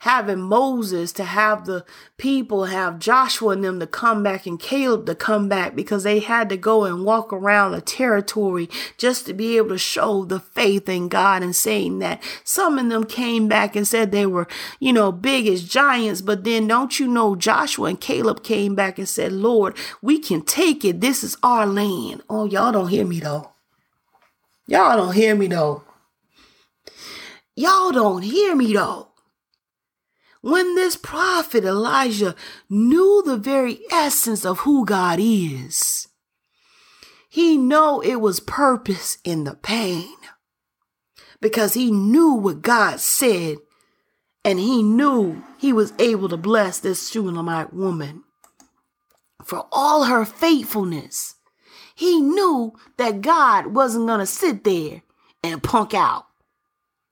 [0.00, 1.84] having Moses to have the
[2.16, 6.20] people have Joshua and them to come back and Caleb to come back because they
[6.20, 10.40] had to go and walk around the territory just to be able to show the
[10.40, 14.48] faith in God and saying that some of them came back and said they were,
[14.78, 16.22] you know, big as giants.
[16.22, 20.40] But then don't you know Joshua and Caleb came back and said, Lord, we can
[20.40, 21.02] take it.
[21.02, 22.22] This is our land.
[22.30, 23.52] Oh, y'all don't hear me though.
[24.66, 25.84] Y'all don't hear me though.
[27.54, 29.09] Y'all don't hear me though.
[30.42, 32.34] When this prophet Elijah
[32.68, 36.08] knew the very essence of who God is,
[37.28, 40.14] he know it was purpose in the pain
[41.40, 43.58] because he knew what God said
[44.44, 48.24] and he knew he was able to bless this Shunammite woman
[49.44, 51.36] for all her faithfulness.
[51.94, 55.02] He knew that God wasn't going to sit there
[55.42, 56.26] and punk out.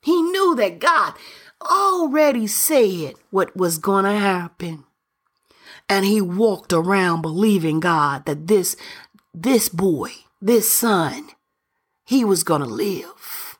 [0.01, 1.15] He knew that God
[1.63, 4.85] already said what was going to happen.
[5.89, 8.77] And he walked around believing God that this,
[9.33, 11.29] this boy, this son,
[12.05, 13.59] he was going to live.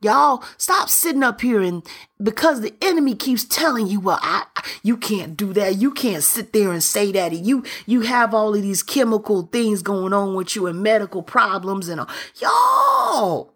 [0.00, 1.86] Y'all stop sitting up here and
[2.20, 4.46] because the enemy keeps telling you, well, I,
[4.82, 5.76] you can't do that.
[5.76, 7.32] You can't sit there and say that.
[7.32, 11.88] You, you have all of these chemical things going on with you and medical problems
[11.88, 12.08] and all.
[12.40, 13.54] Y'all,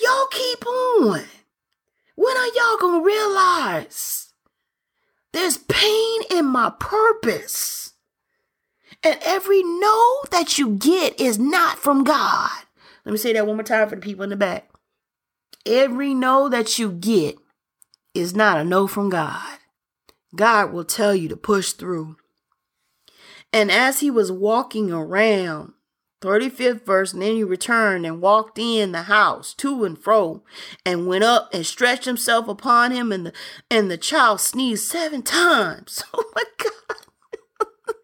[0.00, 1.22] y'all keep on.
[2.20, 4.34] When are y'all gonna realize
[5.32, 7.94] there's pain in my purpose?
[9.02, 12.50] And every no that you get is not from God.
[13.06, 14.68] Let me say that one more time for the people in the back.
[15.64, 17.38] Every no that you get
[18.12, 19.56] is not a no from God.
[20.36, 22.16] God will tell you to push through.
[23.50, 25.72] And as he was walking around,
[26.20, 30.42] 35th verse, then he returned and walked in the house to and fro,
[30.84, 33.32] and went up and stretched himself upon him, and the
[33.70, 36.02] and the child sneezed seven times.
[36.12, 37.06] Oh my God.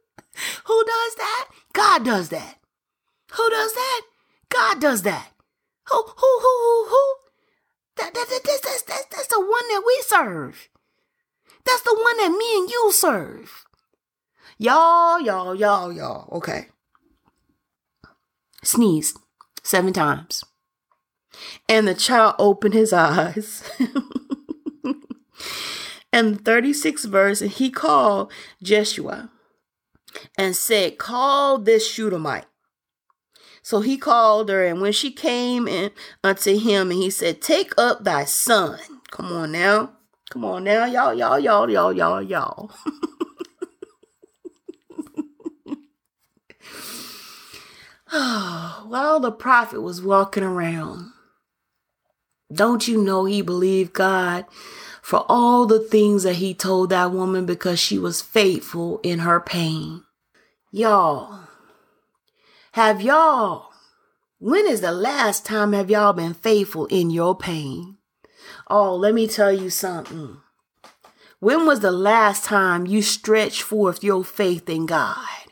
[0.65, 1.49] Who does that?
[1.73, 2.59] God does that.
[3.33, 4.03] Who does that?
[4.49, 5.33] God does that.
[5.89, 7.15] Who who who who who?
[7.97, 10.69] That, that, that, that, that's, that's, that's the one that we serve.
[11.65, 13.65] That's the one that me and you serve.
[14.59, 16.29] Y'all, y'all, y'all, y'all.
[16.33, 16.69] Okay
[18.67, 19.19] sneezed
[19.63, 20.45] seven times.
[21.69, 23.63] And the child opened his eyes.
[26.13, 29.31] and the 36th verse, and he called Jeshua
[30.39, 32.47] and said, Call this Shunammite.
[33.63, 35.91] So he called her, and when she came in
[36.23, 38.79] unto him, and he said, Take up thy son.
[39.11, 39.93] Come on now.
[40.31, 42.71] Come on now, y'all, y'all, y'all, y'all, y'all, y'all.
[48.87, 51.13] While the prophet was walking around,
[52.51, 54.47] don't you know he believed God
[55.03, 59.39] for all the things that he told that woman because she was faithful in her
[59.39, 60.03] pain?
[60.71, 61.41] Y'all,
[62.73, 63.71] have y'all,
[64.39, 67.99] when is the last time have y'all been faithful in your pain?
[68.69, 70.39] Oh, let me tell you something.
[71.39, 75.46] When was the last time you stretched forth your faith in God?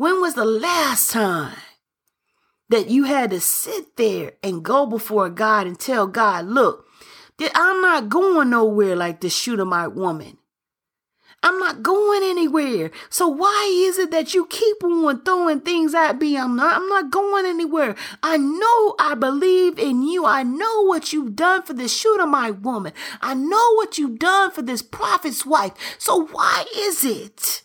[0.00, 1.58] When was the last time
[2.70, 6.86] that you had to sit there and go before God and tell God, look,
[7.54, 10.38] I'm not going nowhere like this Shunammite woman.
[11.42, 12.90] I'm not going anywhere.
[13.10, 16.38] So why is it that you keep on throwing things at me?
[16.38, 17.94] I'm not, I'm not going anywhere.
[18.22, 20.24] I know I believe in you.
[20.24, 22.94] I know what you've done for this Shunammite woman.
[23.20, 25.72] I know what you've done for this prophet's wife.
[25.98, 27.64] So why is it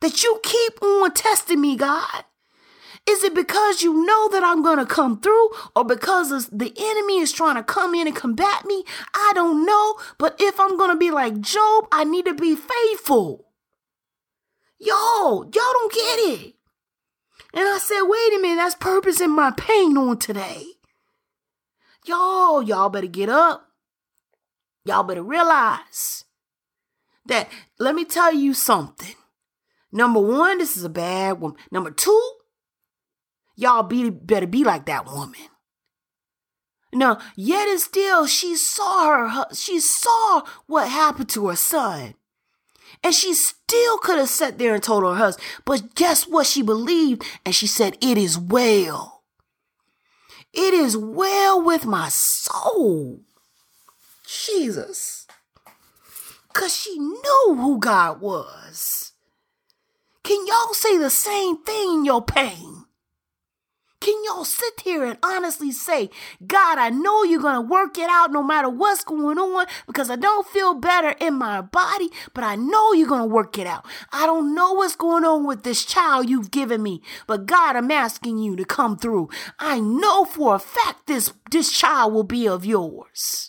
[0.00, 2.24] that you keep on testing me, God?
[3.08, 7.20] Is it because you know that I'm going to come through or because the enemy
[7.20, 8.84] is trying to come in and combat me?
[9.14, 9.96] I don't know.
[10.18, 13.46] But if I'm going to be like Job, I need to be faithful.
[14.78, 16.54] Y'all, y'all don't get it.
[17.54, 20.64] And I said, wait a minute, that's purpose in my pain on today.
[22.04, 23.68] Y'all, y'all better get up.
[24.84, 26.24] Y'all better realize
[27.26, 29.14] that, let me tell you something.
[29.90, 31.58] Number one, this is a bad woman.
[31.70, 32.32] Number two,
[33.56, 35.40] y'all be better be like that woman.
[36.92, 42.14] Now, yet and still, she saw her, she saw what happened to her son.
[43.04, 46.62] And she still could have sat there and told her husband, but guess what she
[46.62, 47.22] believed?
[47.44, 49.22] And she said, It is well.
[50.52, 53.20] It is well with my soul.
[54.26, 55.26] Jesus.
[56.48, 59.07] Because she knew who God was.
[60.28, 62.84] Can y'all say the same thing in your pain?
[64.02, 66.10] Can y'all sit here and honestly say,
[66.46, 70.10] God, I know you're going to work it out no matter what's going on because
[70.10, 73.66] I don't feel better in my body, but I know you're going to work it
[73.66, 73.86] out.
[74.12, 77.90] I don't know what's going on with this child you've given me, but God, I'm
[77.90, 79.30] asking you to come through.
[79.58, 83.47] I know for a fact this, this child will be of yours.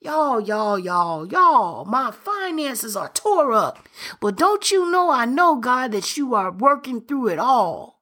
[0.00, 3.80] Y'all, y'all, y'all, y'all, my finances are tore up.
[4.20, 8.00] But don't you know I know, God, that you are working through it all.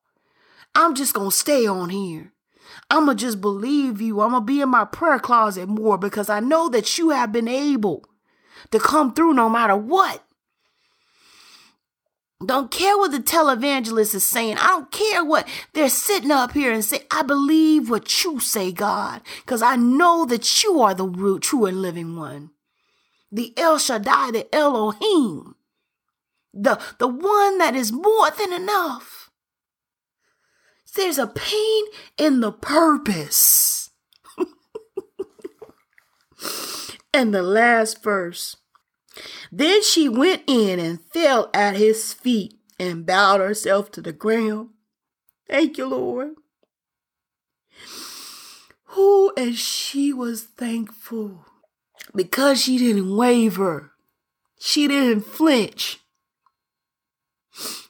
[0.75, 2.35] I'm just going to stay on here.
[2.91, 4.21] I'm going to just believe you.
[4.21, 7.33] I'm going to be in my prayer closet more because I know that you have
[7.33, 8.05] been able
[8.73, 10.23] to come through no matter what.
[12.45, 14.59] Don't care what the televangelist is saying.
[14.59, 17.01] I don't care what they're sitting up here and say.
[17.11, 21.65] I believe what you say, God, because I know that you are the real, true
[21.65, 22.51] and living one.
[23.33, 25.55] The El Shaddai, the Elohim,
[26.53, 29.31] the, the one that is more than enough.
[30.95, 31.85] There's a pain
[32.17, 33.91] in the purpose.
[37.15, 38.57] and the last verse.
[39.57, 44.69] Then she went in and fell at his feet and bowed herself to the ground.
[45.49, 46.35] Thank you, Lord.
[48.89, 51.47] Who and she was thankful
[52.15, 53.93] because she didn't waver.
[54.59, 56.01] She didn't flinch.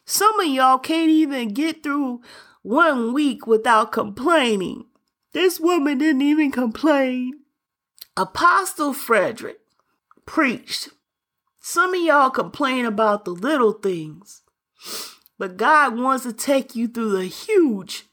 [0.04, 2.20] Some of y'all can't even get through
[2.62, 4.84] one week without complaining.
[5.32, 7.40] This woman didn't even complain.
[8.16, 9.58] Apostle Frederick
[10.26, 10.90] preached.
[11.68, 14.42] Some of y'all complain about the little things,
[15.36, 18.04] but God wants to take you through the huge,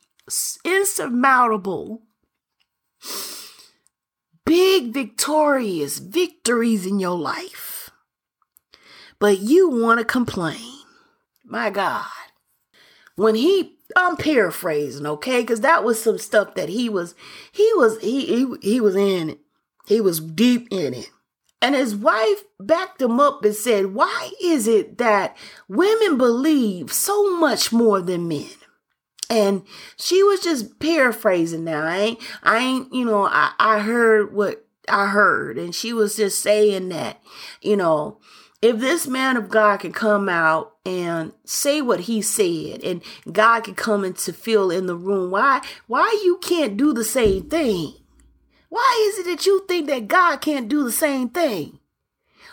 [0.66, 2.02] insurmountable,
[4.44, 7.92] big, victorious victories in your life.
[9.20, 10.80] But you want to complain.
[11.46, 12.08] My God.
[13.16, 15.42] When he I'm paraphrasing, okay?
[15.42, 17.14] Because that was some stuff that he was,
[17.52, 19.40] he was, he, he, he was in it.
[19.86, 21.12] He was deep in it.
[21.64, 25.38] And his wife backed him up and said, Why is it that
[25.70, 28.50] women believe so much more than men?
[29.30, 29.64] And
[29.96, 31.86] she was just paraphrasing now.
[31.86, 35.58] I ain't, I ain't, you know, I, I heard what I heard.
[35.58, 37.22] And she was just saying that,
[37.62, 38.20] you know,
[38.62, 43.02] if this man of God can come out and say what he said and
[43.32, 47.50] God can come into feel in the room, why why you can't do the same
[47.50, 47.94] thing?
[48.74, 51.78] Why is it that you think that God can't do the same thing?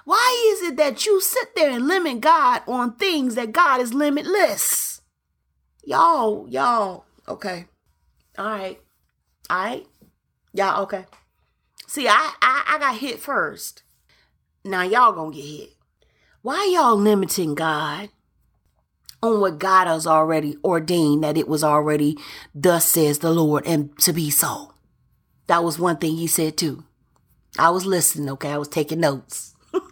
[0.04, 3.94] Why is it that you sit there and limit God on things that God is
[3.94, 5.00] limitless?
[5.82, 7.68] Y'all, y'all, okay.
[8.36, 8.78] All right.
[9.48, 9.86] All right.
[10.52, 11.06] Y'all, okay.
[11.86, 13.82] See, I, I, I got hit first.
[14.62, 15.70] Now y'all gonna get hit.
[16.42, 18.10] Why y'all limiting God
[19.22, 22.18] on what God has already ordained that it was already,
[22.54, 24.69] thus says the Lord, and to be so?
[25.50, 26.84] That was one thing he said too.
[27.58, 28.52] I was listening, okay?
[28.52, 29.56] I was taking notes.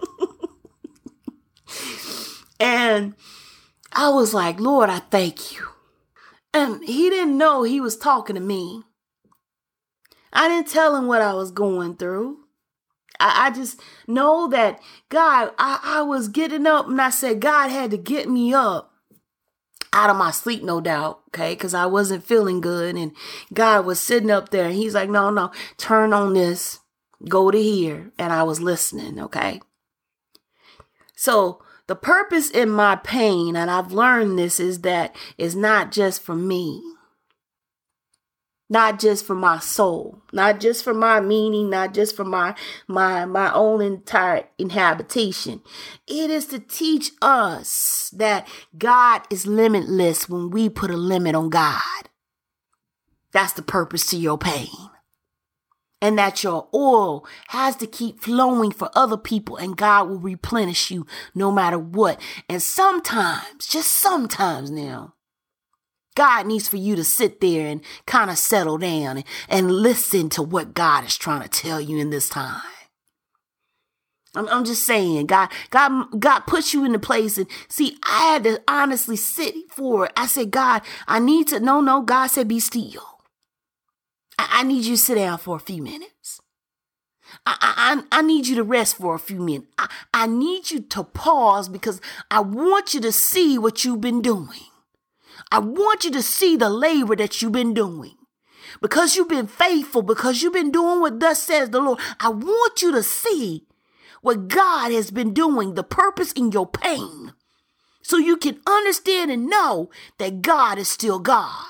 [2.60, 3.14] and
[3.92, 5.66] I was like, Lord, I thank you.
[6.54, 8.84] And he didn't know he was talking to me.
[10.32, 12.38] I didn't tell him what I was going through.
[13.18, 17.70] I, I just know that God, I, I was getting up and I said, God
[17.70, 18.87] had to get me up
[19.92, 22.96] out of my sleep, no doubt, okay, because I wasn't feeling good.
[22.96, 23.12] And
[23.52, 26.80] God was sitting up there and He's like, no, no, turn on this,
[27.28, 28.12] go to here.
[28.18, 29.60] And I was listening, okay.
[31.14, 36.22] So the purpose in my pain, and I've learned this, is that it's not just
[36.22, 36.82] for me
[38.68, 40.20] not just for my soul.
[40.32, 41.70] Not just for my meaning.
[41.70, 42.54] Not just for my
[42.86, 45.62] my my own entire inhabitation.
[46.06, 48.46] It is to teach us that
[48.76, 52.08] god is limitless when we put a limit on god.
[53.32, 54.90] That's the purpose to your pain.
[56.00, 60.92] And that your oil has to keep flowing for other people and God will replenish
[60.92, 62.20] you no matter what.
[62.48, 65.14] And sometimes, just sometimes now,
[66.18, 70.28] God needs for you to sit there and kind of settle down and, and listen
[70.30, 72.60] to what God is trying to tell you in this time.
[74.34, 77.38] I'm, I'm just saying, God, God, God puts you in the place.
[77.38, 80.12] And see, I had to honestly sit for it.
[80.16, 83.20] I said, God, I need to, no, no, God said, be still.
[84.40, 86.40] I, I need you to sit down for a few minutes.
[87.46, 89.68] I, I, I need you to rest for a few minutes.
[89.78, 94.20] I, I need you to pause because I want you to see what you've been
[94.20, 94.66] doing.
[95.50, 98.14] I want you to see the labor that you've been doing.
[98.82, 101.98] Because you've been faithful, because you've been doing what thus says the Lord.
[102.20, 103.66] I want you to see
[104.20, 107.32] what God has been doing, the purpose in your pain,
[108.02, 111.64] so you can understand and know that God is still God.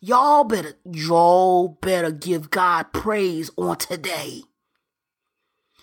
[0.00, 4.42] Y'all better, y'all better give God praise on today.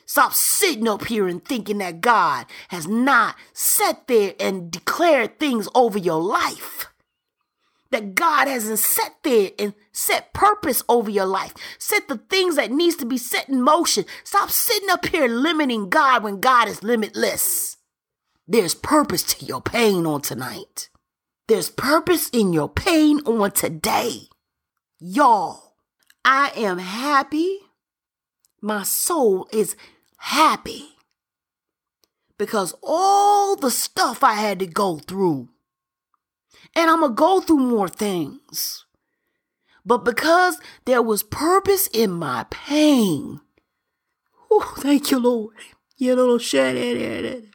[0.05, 5.67] Stop sitting up here and thinking that God has not sat there and declared things
[5.73, 6.87] over your life.
[7.91, 11.53] That God hasn't sat there and set purpose over your life.
[11.77, 14.05] Set the things that needs to be set in motion.
[14.23, 17.77] Stop sitting up here limiting God when God is limitless.
[18.47, 20.89] There's purpose to your pain on tonight.
[21.47, 24.27] There's purpose in your pain on today.
[24.99, 25.75] Y'all,
[26.25, 27.59] I am happy.
[28.61, 29.75] My soul is
[30.23, 30.85] happy
[32.37, 35.49] because all the stuff I had to go through,
[36.73, 38.85] and I'm going to go through more things.
[39.85, 43.41] But because there was purpose in my pain,
[44.49, 45.55] oh, thank you, Lord.
[45.97, 47.45] You little shit.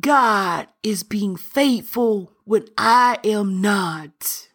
[0.00, 4.48] God is being faithful when I am not.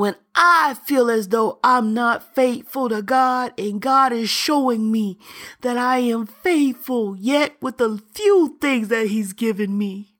[0.00, 5.18] When I feel as though I'm not faithful to God and God is showing me
[5.60, 10.14] that I am faithful, yet with the few things that He's given me.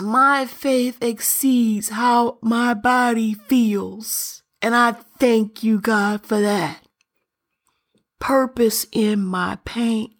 [0.00, 4.42] my faith exceeds how my body feels.
[4.62, 6.80] And I thank you, God, for that
[8.20, 10.13] purpose in my pain.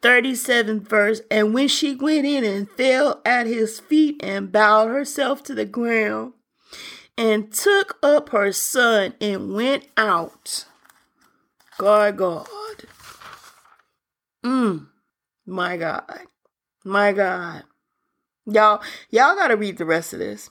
[0.00, 5.42] 37th verse, and when she went in and fell at his feet and bowed herself
[5.44, 6.32] to the ground
[7.18, 10.66] and took up her son and went out.
[11.78, 12.46] God, God.
[14.44, 14.86] Mm,
[15.46, 16.20] my God.
[16.84, 17.64] My God.
[18.46, 20.50] Y'all, y'all gotta read the rest of this.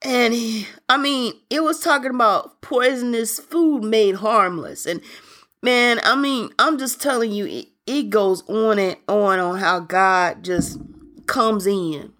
[0.00, 4.86] And he, I mean, it was talking about poisonous food made harmless.
[4.86, 5.02] And
[5.62, 9.80] Man, I mean, I'm just telling you, it, it goes on and on on how
[9.80, 10.78] God just
[11.26, 12.12] comes in.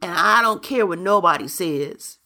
[0.00, 2.18] And I don't care what nobody says.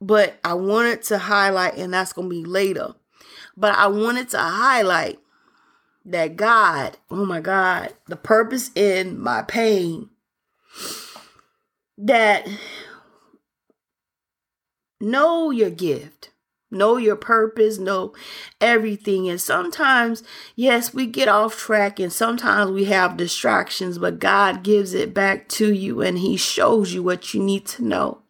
[0.00, 2.94] But I wanted to highlight, and that's going to be later.
[3.56, 5.18] But I wanted to highlight
[6.04, 10.10] that God, oh my God, the purpose in my pain,
[11.96, 12.46] that
[15.00, 16.31] know your gift
[16.72, 18.14] know your purpose, know
[18.60, 19.28] everything.
[19.28, 20.22] And sometimes,
[20.56, 25.48] yes, we get off track and sometimes we have distractions, but God gives it back
[25.50, 28.22] to you and He shows you what you need to know.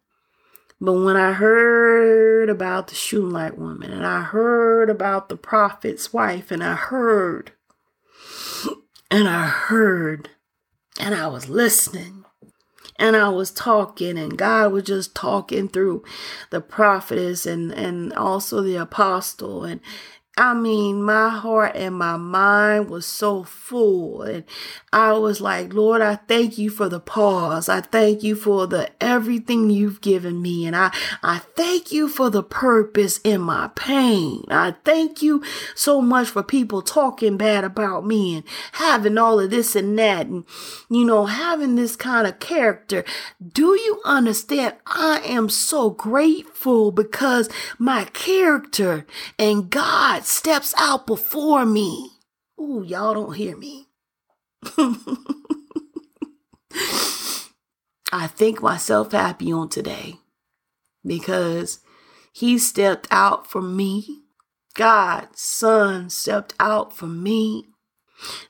[0.81, 6.51] But when I heard about the Shunammite woman and I heard about the prophet's wife
[6.51, 7.53] and I heard
[9.09, 10.31] and I heard
[10.99, 12.22] and I was listening
[12.97, 16.03] and I was talking, and God was just talking through
[16.49, 19.81] the prophetess and and also the apostle, and
[20.35, 24.23] I mean, my heart and my mind was so full.
[24.23, 24.43] And
[24.91, 27.69] I was like, Lord, I thank you for the pause.
[27.69, 30.65] I thank you for the everything you've given me.
[30.65, 30.91] And I,
[31.21, 34.43] I thank you for the purpose in my pain.
[34.49, 35.43] I thank you
[35.75, 40.25] so much for people talking bad about me and having all of this and that.
[40.25, 40.45] And,
[40.89, 43.03] you know, having this kind of character.
[43.47, 44.77] Do you understand?
[44.87, 49.05] I am so grateful because my character
[49.37, 52.11] and God God steps out before me.
[52.57, 53.89] Ooh, y'all don't hear me.
[58.13, 60.19] I think myself happy on today
[61.05, 61.79] because
[62.31, 64.21] he stepped out for me.
[64.75, 67.65] God's son stepped out for me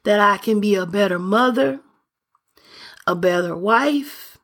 [0.03, 1.79] that I can be a better mother,
[3.07, 4.37] a better wife,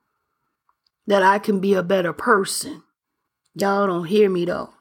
[1.05, 2.81] that I can be a better person.
[3.53, 4.73] Y'all don't hear me though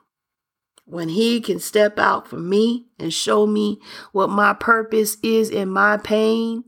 [0.89, 3.81] when he can step out for me and show me
[4.12, 6.65] what my purpose is in my pain,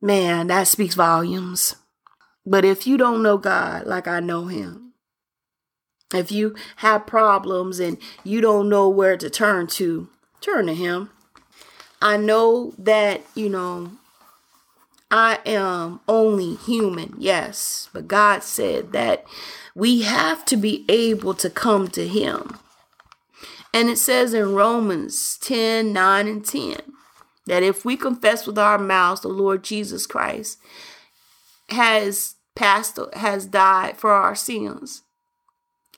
[0.00, 1.76] man, that speaks volumes.
[2.44, 4.92] But if you don't know God like I know him,
[6.14, 10.08] if you have problems and you don't know where to turn to,
[10.40, 11.10] turn to him.
[12.00, 13.92] I know that, you know,
[15.10, 19.24] I am only human, yes, but God said that
[19.74, 22.58] we have to be able to come to Him.
[23.72, 26.76] And it says in Romans 10 9 and 10
[27.46, 30.58] that if we confess with our mouths the Lord Jesus Christ
[31.68, 35.02] has passed, has died for our sins,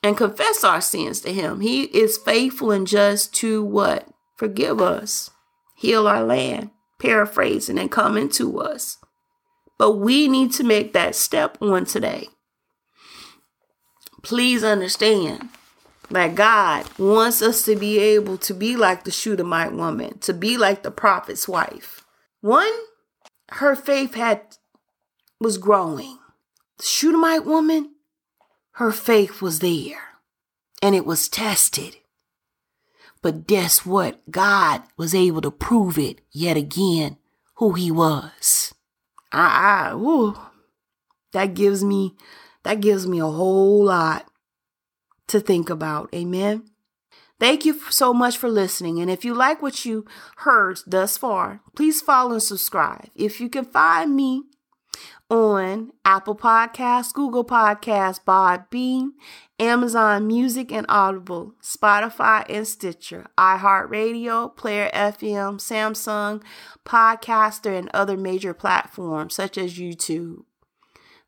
[0.03, 4.07] and confess our sins to Him, He is faithful and just to what?
[4.35, 5.31] Forgive us,
[5.75, 6.69] heal our land,
[6.99, 8.97] paraphrasing, and come into us.
[9.77, 12.27] But we need to make that step on today.
[14.21, 15.49] Please understand
[16.09, 20.57] that God wants us to be able to be like the Shunammite woman, to be
[20.57, 22.05] like the prophet's wife.
[22.41, 22.71] One,
[23.51, 24.41] her faith had
[25.39, 26.17] was growing.
[26.77, 27.95] The Shunammite woman,
[28.73, 30.09] her faith was there
[30.81, 31.97] and it was tested.
[33.21, 34.19] But guess what?
[34.31, 37.17] God was able to prove it yet again
[37.55, 38.73] who he was.
[39.31, 40.37] I, I ooh,
[41.33, 42.15] that gives me
[42.63, 44.28] that gives me a whole lot
[45.29, 46.09] to think about.
[46.13, 46.63] Amen.
[47.39, 48.99] Thank you so much for listening.
[48.99, 50.05] And if you like what you
[50.37, 53.09] heard thus far, please follow and subscribe.
[53.15, 54.43] If you can find me
[55.29, 59.11] on Apple Podcasts, Google Podcasts, Podbean,
[59.57, 66.43] Amazon Music and Audible, Spotify and Stitcher, iHeartRadio, Player FM, Samsung,
[66.85, 70.43] Podcaster, and other major platforms such as YouTube.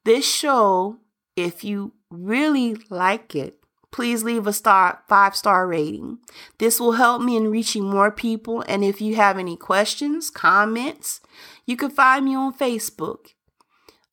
[0.03, 0.97] This show,
[1.35, 3.60] if you really like it,
[3.91, 6.19] please leave a star five star rating.
[6.57, 8.63] This will help me in reaching more people.
[8.67, 11.21] And if you have any questions, comments,
[11.65, 13.33] you can find me on Facebook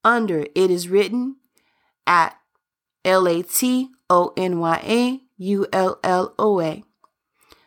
[0.05, 1.36] under It Is Written
[2.06, 2.36] at
[3.05, 6.84] L A T O N Y A U L L O A.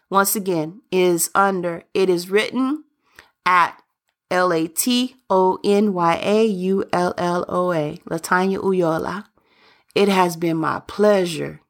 [0.10, 2.84] Once again, is under It Is Written
[3.46, 3.82] at
[4.30, 7.98] L A T O N Y A U L L O A.
[8.10, 9.26] Latonya Ulloa.
[9.96, 11.61] It has been my pleasure.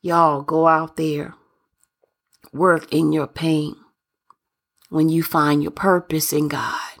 [0.00, 1.34] Y'all go out there,
[2.52, 3.74] work in your pain
[4.90, 6.98] when you find your purpose in God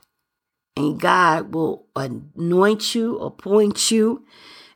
[0.78, 4.24] and God will anoint you, appoint you,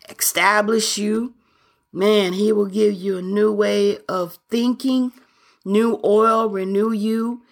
[0.09, 1.35] establish you.
[1.93, 5.13] Man, He will give you a new way of thinking,
[5.65, 7.43] new oil, renew you.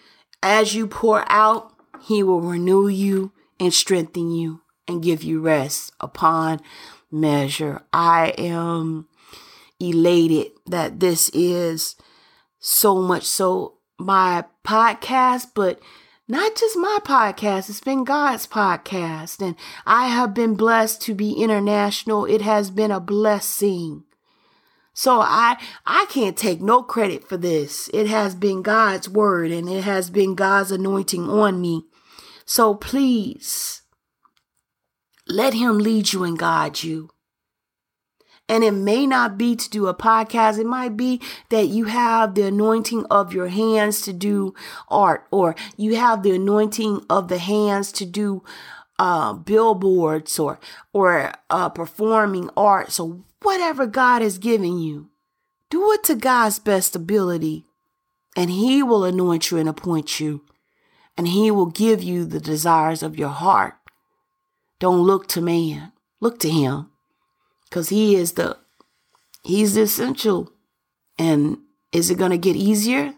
[0.43, 5.93] As you pour out, He will renew you and strengthen you and give you rest
[6.01, 6.61] upon
[7.13, 7.83] measure.
[7.93, 9.07] I am
[9.81, 11.97] elated that this is
[12.59, 15.81] so much so my podcast, but
[16.29, 19.41] not just my podcast, it's been God's podcast.
[19.41, 22.25] And I have been blessed to be international.
[22.25, 24.05] It has been a blessing.
[24.93, 27.89] So I I can't take no credit for this.
[27.95, 31.85] It has been God's word and it has been God's anointing on me.
[32.45, 33.83] So please
[35.27, 37.11] let him lead you and guide you.
[38.51, 40.59] And it may not be to do a podcast.
[40.59, 41.21] It might be
[41.51, 44.55] that you have the anointing of your hands to do
[44.89, 48.43] art, or you have the anointing of the hands to do
[48.99, 50.59] uh, billboards or
[50.93, 52.91] or uh, performing art.
[52.91, 55.11] So whatever God has given you,
[55.71, 57.67] do it to God's best ability,
[58.37, 60.45] and He will anoint you and appoint you,
[61.17, 63.75] and He will give you the desires of your heart.
[64.81, 66.90] Don't look to man, look to Him
[67.71, 68.59] because he is the
[69.43, 70.53] he's the essential.
[71.19, 71.59] And
[71.93, 73.15] is it going to get easier?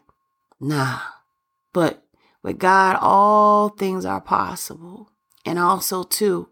[0.60, 1.00] Nah.
[1.72, 2.04] But
[2.42, 5.10] with god all things are possible.
[5.44, 6.48] And also too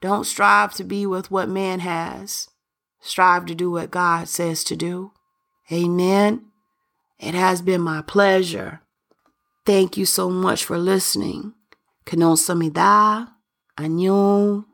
[0.00, 2.50] don't strive to be with what man has.
[3.00, 5.12] Strive to do what god says to do.
[5.72, 6.46] Amen.
[7.18, 8.82] It has been my pleasure.
[9.64, 11.54] Thank you so much for listening.
[12.04, 13.32] Kanon samida.
[13.78, 14.64] Annyeong.